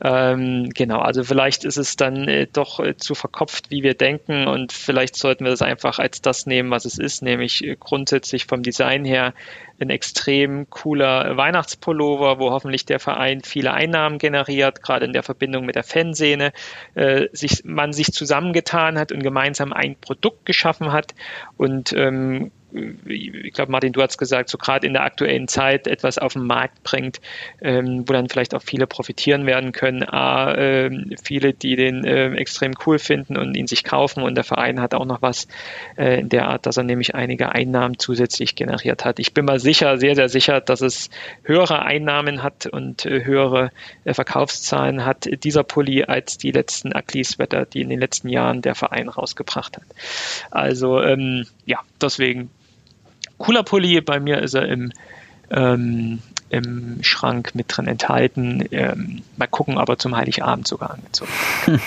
[0.04, 4.46] Ähm, genau, also vielleicht ist es dann äh, doch äh, zu verkopft, wie wir denken
[4.46, 8.44] und vielleicht sollten wir das einfach als das nehmen, was es ist, nämlich äh, grundsätzlich
[8.44, 9.32] vom Design her
[9.80, 15.66] ein extrem cooler Weihnachtspullover, wo hoffentlich der Verein viele Einnahmen generiert, gerade in der Verbindung
[15.66, 16.52] mit der Fanszene,
[16.94, 21.14] äh, sich, man sich zusammengetan hat und gemeinsam ein Produkt geschaffen hat.
[21.56, 26.18] Und ähm, ich glaube, Martin, du hast gesagt, so gerade in der aktuellen Zeit etwas
[26.18, 27.20] auf den Markt bringt,
[27.62, 30.02] ähm, wo dann vielleicht auch viele profitieren werden können.
[30.02, 30.90] A, äh,
[31.22, 34.94] viele, die den äh, extrem cool finden und ihn sich kaufen und der Verein hat
[34.94, 35.48] auch noch was
[35.96, 39.18] äh, in der Art, dass er nämlich einige Einnahmen zusätzlich generiert hat.
[39.18, 41.08] Ich bin mal sicher, sehr, sehr sicher, dass es
[41.44, 43.70] höhere Einnahmen hat und äh, höhere
[44.04, 48.74] äh, Verkaufszahlen hat dieser Pulli als die letzten Aklis-Wetter, die in den letzten Jahren der
[48.74, 49.86] Verein rausgebracht hat.
[50.50, 52.50] Also ähm, ja, deswegen
[53.38, 54.00] cooler Pulli.
[54.00, 54.92] Bei mir ist er im,
[55.50, 56.20] ähm,
[56.50, 58.64] im Schrank mit drin enthalten.
[58.70, 61.30] Ähm, mal gucken, aber zum Heiligabend sogar angezogen.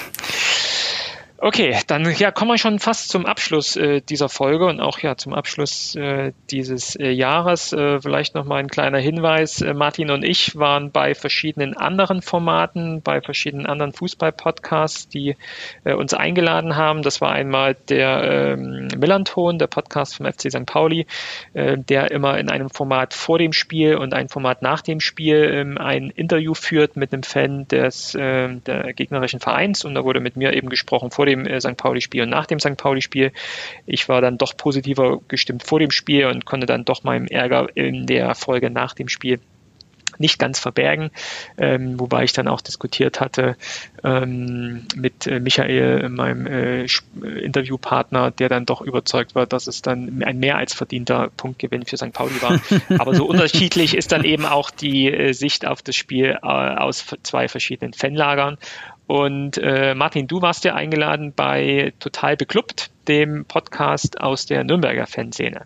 [1.44, 5.18] Okay, dann ja, kommen wir schon fast zum Abschluss äh, dieser Folge und auch ja
[5.18, 7.74] zum Abschluss äh, dieses äh, Jahres.
[7.74, 12.22] Äh, vielleicht noch mal ein kleiner Hinweis: äh, Martin und ich waren bei verschiedenen anderen
[12.22, 15.36] Formaten, bei verschiedenen anderen Fußball-Podcasts, die
[15.84, 17.02] äh, uns eingeladen haben.
[17.02, 20.68] Das war einmal der ähm, Millanton, der Podcast vom FC St.
[20.68, 21.08] Pauli,
[21.56, 25.50] äh, der immer in einem Format vor dem Spiel und ein Format nach dem Spiel
[25.52, 30.20] ähm, ein Interview führt mit einem Fan des äh, der gegnerischen Vereins und da wurde
[30.20, 31.78] mit mir eben gesprochen vor dem dem äh, St.
[31.78, 32.78] Pauli-Spiel und nach dem St.
[32.78, 33.32] Pauli-Spiel.
[33.86, 37.68] Ich war dann doch positiver gestimmt vor dem Spiel und konnte dann doch meinem Ärger
[37.76, 39.40] in der Folge nach dem Spiel
[40.22, 41.12] nicht ganz verbergen,
[41.58, 43.58] ähm, wobei ich dann auch diskutiert hatte
[44.04, 46.86] ähm, mit äh, Michael, meinem äh,
[47.42, 51.98] Interviewpartner, der dann doch überzeugt war, dass es dann ein mehr als verdienter Punktgewinn für
[51.98, 52.14] St.
[52.14, 52.62] Pauli war.
[53.00, 57.06] Aber so unterschiedlich ist dann eben auch die äh, Sicht auf das Spiel äh, aus
[57.24, 58.58] zwei verschiedenen Fanlagern.
[59.12, 65.06] Und äh, Martin, du warst ja eingeladen bei Total Beklubbt, dem Podcast aus der Nürnberger
[65.06, 65.64] Fanszene.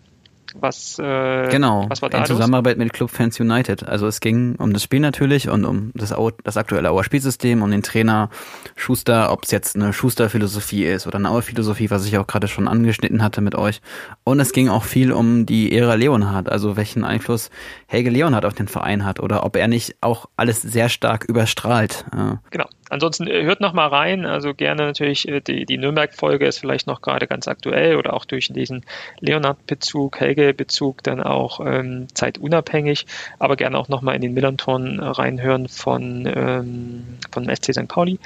[0.58, 2.28] Was, äh, genau, was war da in los?
[2.28, 3.86] Zusammenarbeit mit Club Fans United.
[3.86, 7.70] Also es ging um das Spiel natürlich und um das, das aktuelle Auer Spielsystem, um
[7.70, 8.30] den Trainer
[8.74, 12.66] Schuster, ob es jetzt eine Schuster-Philosophie ist oder eine Auer-Philosophie, was ich auch gerade schon
[12.66, 13.80] angeschnitten hatte mit euch.
[14.24, 17.50] Und es ging auch viel um die Ära Leonhard, also welchen Einfluss
[17.86, 22.06] Helge Leonhard auf den Verein hat oder ob er nicht auch alles sehr stark überstrahlt.
[22.50, 22.66] Genau.
[22.88, 26.86] Ansonsten äh, hört noch mal rein, also gerne natürlich äh, die, die Nürnberg-Folge ist vielleicht
[26.86, 28.84] noch gerade ganz aktuell oder auch durch diesen
[29.20, 33.06] Leonard-Bezug, Helge-Bezug dann auch ähm, zeitunabhängig,
[33.38, 37.88] aber gerne auch noch mal in den Millanton reinhören von, ähm, von SC St.
[37.88, 38.18] Pauli.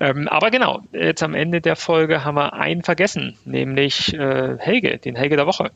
[0.00, 4.98] Ähm, aber genau, jetzt am Ende der Folge haben wir einen vergessen, nämlich äh, Helge,
[4.98, 5.70] den Helge der Woche.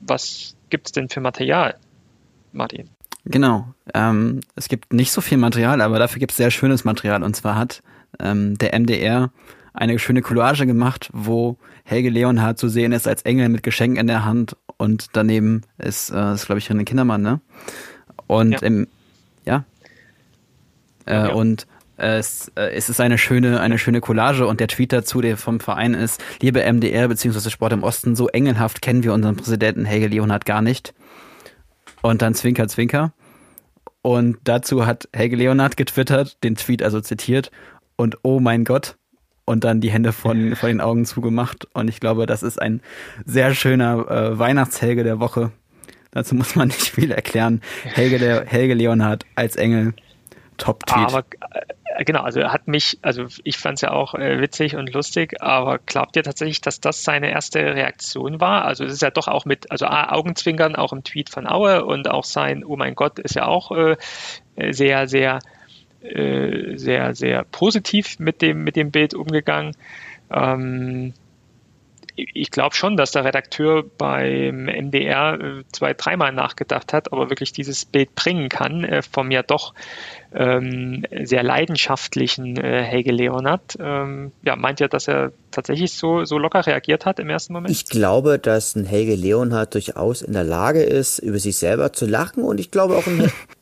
[0.00, 1.74] Was gibt es denn für Material,
[2.52, 2.88] Martin?
[3.28, 3.74] Genau.
[3.94, 7.22] Ähm, es gibt nicht so viel Material, aber dafür gibt es sehr schönes Material.
[7.22, 7.82] Und zwar hat
[8.18, 9.30] ähm, der MDR
[9.74, 14.06] eine schöne Collage gemacht, wo Helge Leonhardt zu sehen ist als Engel mit Geschenk in
[14.06, 17.40] der Hand und daneben ist, äh, ist glaube ich, René Kindermann, ne?
[18.26, 18.58] Und ja.
[18.60, 18.88] im,
[19.44, 19.64] ja.
[21.06, 21.28] Äh, ja.
[21.28, 21.66] Und
[21.96, 25.60] es, äh, es ist eine schöne, eine schöne Collage und der Tweet dazu, der vom
[25.60, 27.50] Verein ist, liebe MDR bzw.
[27.50, 30.94] Sport im Osten, so engelhaft kennen wir unseren Präsidenten Helge Leonhardt gar nicht.
[32.02, 33.12] Und dann Zwinker, Zwinker.
[34.08, 37.50] Und dazu hat Helge Leonard getwittert, den Tweet also zitiert
[37.96, 38.96] und oh mein Gott
[39.44, 41.68] und dann die Hände von, von den Augen zugemacht.
[41.74, 42.80] Und ich glaube, das ist ein
[43.26, 45.52] sehr schöner äh, Weihnachtshelge der Woche.
[46.10, 47.60] Dazu muss man nicht viel erklären.
[47.82, 49.92] Helge, der, Helge Leonhardt als Engel.
[50.56, 51.14] Top-Tweet.
[51.14, 51.24] Aber
[52.04, 55.42] genau, also er hat mich, also ich fand es ja auch äh, witzig und lustig,
[55.42, 58.64] aber glaubt ihr tatsächlich, dass das seine erste Reaktion war?
[58.64, 61.84] Also es ist ja doch auch mit, also A, Augenzwinkern auch im Tweet von Aue
[61.84, 63.96] und auch sein, oh mein Gott, ist ja auch äh,
[64.70, 65.40] sehr, sehr,
[66.02, 69.74] äh, sehr, sehr positiv mit dem, mit dem Bild umgegangen.
[70.30, 71.14] Ähm,
[72.18, 77.30] ich glaube schon, dass der Redakteur beim MDR äh, zwei, dreimal nachgedacht hat, ob er
[77.30, 79.74] wirklich dieses Bild bringen kann äh, vom ja doch
[80.34, 83.76] ähm, sehr leidenschaftlichen äh, Helge Leonard.
[83.80, 87.70] Ähm, ja, meint ja, dass er tatsächlich so, so locker reagiert hat im ersten Moment?
[87.70, 92.06] Ich glaube, dass ein Helge Leonard durchaus in der Lage ist, über sich selber zu
[92.06, 93.30] lachen und ich glaube auch ein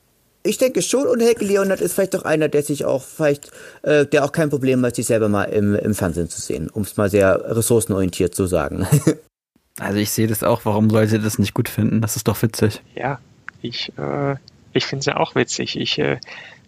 [0.46, 3.50] Ich denke schon, und Helge Leonard ist vielleicht doch einer, der sich auch vielleicht,
[3.82, 6.82] äh, der auch kein Problem hat, sich selber mal im, im Fernsehen zu sehen, um
[6.82, 8.86] es mal sehr ressourcenorientiert zu sagen.
[9.78, 12.00] also ich sehe das auch, warum sollte das nicht gut finden?
[12.00, 12.80] Das ist doch witzig.
[12.94, 13.18] Ja,
[13.62, 14.36] ich, äh,
[14.72, 15.76] ich finde es ja auch witzig.
[15.78, 16.18] Ich äh,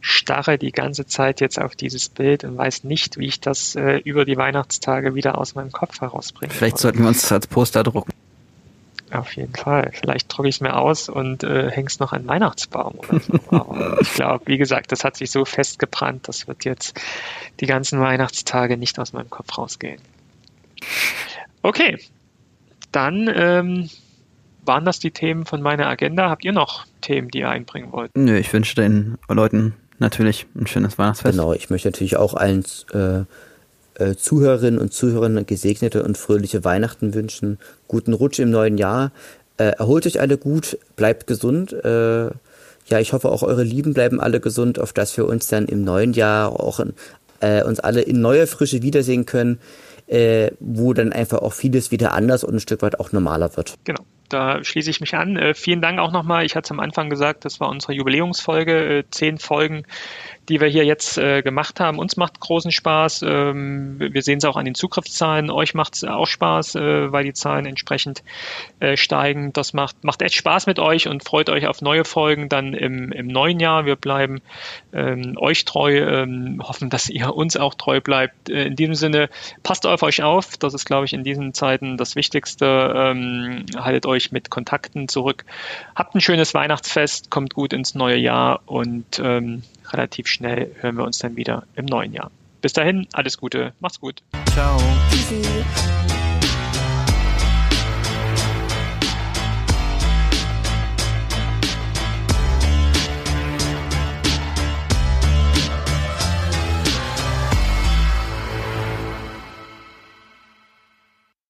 [0.01, 3.99] starre die ganze Zeit jetzt auf dieses Bild und weiß nicht, wie ich das äh,
[3.99, 6.53] über die Weihnachtstage wieder aus meinem Kopf herausbringe.
[6.53, 8.13] Vielleicht sollten wir uns das als Poster drucken.
[9.13, 9.91] Auf jeden Fall.
[9.93, 13.41] Vielleicht drucke ich es mir aus und äh, hänge es noch an Weihnachtsbaum oder so.
[13.51, 17.01] Aber ich glaube, wie gesagt, das hat sich so festgebrannt, das wird jetzt
[17.61, 20.01] die ganzen Weihnachtstage nicht aus meinem Kopf rausgehen.
[21.63, 21.99] Okay,
[22.93, 23.91] dann ähm,
[24.65, 26.31] waren das die Themen von meiner Agenda.
[26.31, 28.11] Habt ihr noch Themen, die ihr einbringen wollt?
[28.15, 31.37] Nö, ich wünsche den Leuten natürlich ein schönes Weihnachtsfest.
[31.37, 33.25] Genau, ich möchte natürlich auch allen äh, äh,
[34.17, 39.13] Zuhörerinnen und Zuhörern gesegnete und fröhliche Weihnachten wünschen, guten Rutsch im neuen Jahr.
[39.57, 41.73] Äh, erholt euch alle gut, bleibt gesund.
[41.73, 42.27] Äh,
[42.87, 45.83] ja, ich hoffe auch eure Lieben bleiben alle gesund, auf dass wir uns dann im
[45.85, 46.81] neuen Jahr auch
[47.41, 49.59] äh, uns alle in neuer Frische wiedersehen können,
[50.07, 53.75] äh, wo dann einfach auch vieles wieder anders und ein Stück weit auch normaler wird.
[53.85, 55.37] Genau da schließe ich mich an.
[55.37, 56.45] Äh, vielen Dank auch nochmal.
[56.45, 58.99] Ich hatte es am Anfang gesagt, das war unsere Jubiläumsfolge.
[58.99, 59.85] Äh, zehn Folgen
[60.49, 61.99] die wir hier jetzt äh, gemacht haben.
[61.99, 63.23] Uns macht großen Spaß.
[63.23, 65.51] Ähm, wir sehen es auch an den Zugriffszahlen.
[65.51, 68.23] Euch macht es auch Spaß, äh, weil die Zahlen entsprechend
[68.81, 69.53] äh, steigen.
[69.53, 73.13] Das macht, macht echt Spaß mit euch und freut euch auf neue Folgen dann im,
[73.13, 73.85] im neuen Jahr.
[73.85, 74.41] Wir bleiben
[74.93, 78.49] ähm, euch treu, ähm, hoffen, dass ihr uns auch treu bleibt.
[78.49, 79.29] Äh, in diesem Sinne,
[79.63, 80.57] passt auf euch auf.
[80.57, 82.93] Das ist, glaube ich, in diesen Zeiten das Wichtigste.
[82.97, 85.45] Ähm, haltet euch mit Kontakten zurück.
[85.95, 91.05] Habt ein schönes Weihnachtsfest, kommt gut ins neue Jahr und ähm, relativ schnell hören wir
[91.05, 92.31] uns dann wieder im neuen Jahr.
[92.61, 94.23] Bis dahin, alles Gute, macht's gut.
[94.53, 94.79] Ciao.
[95.11, 95.43] Tschüssi.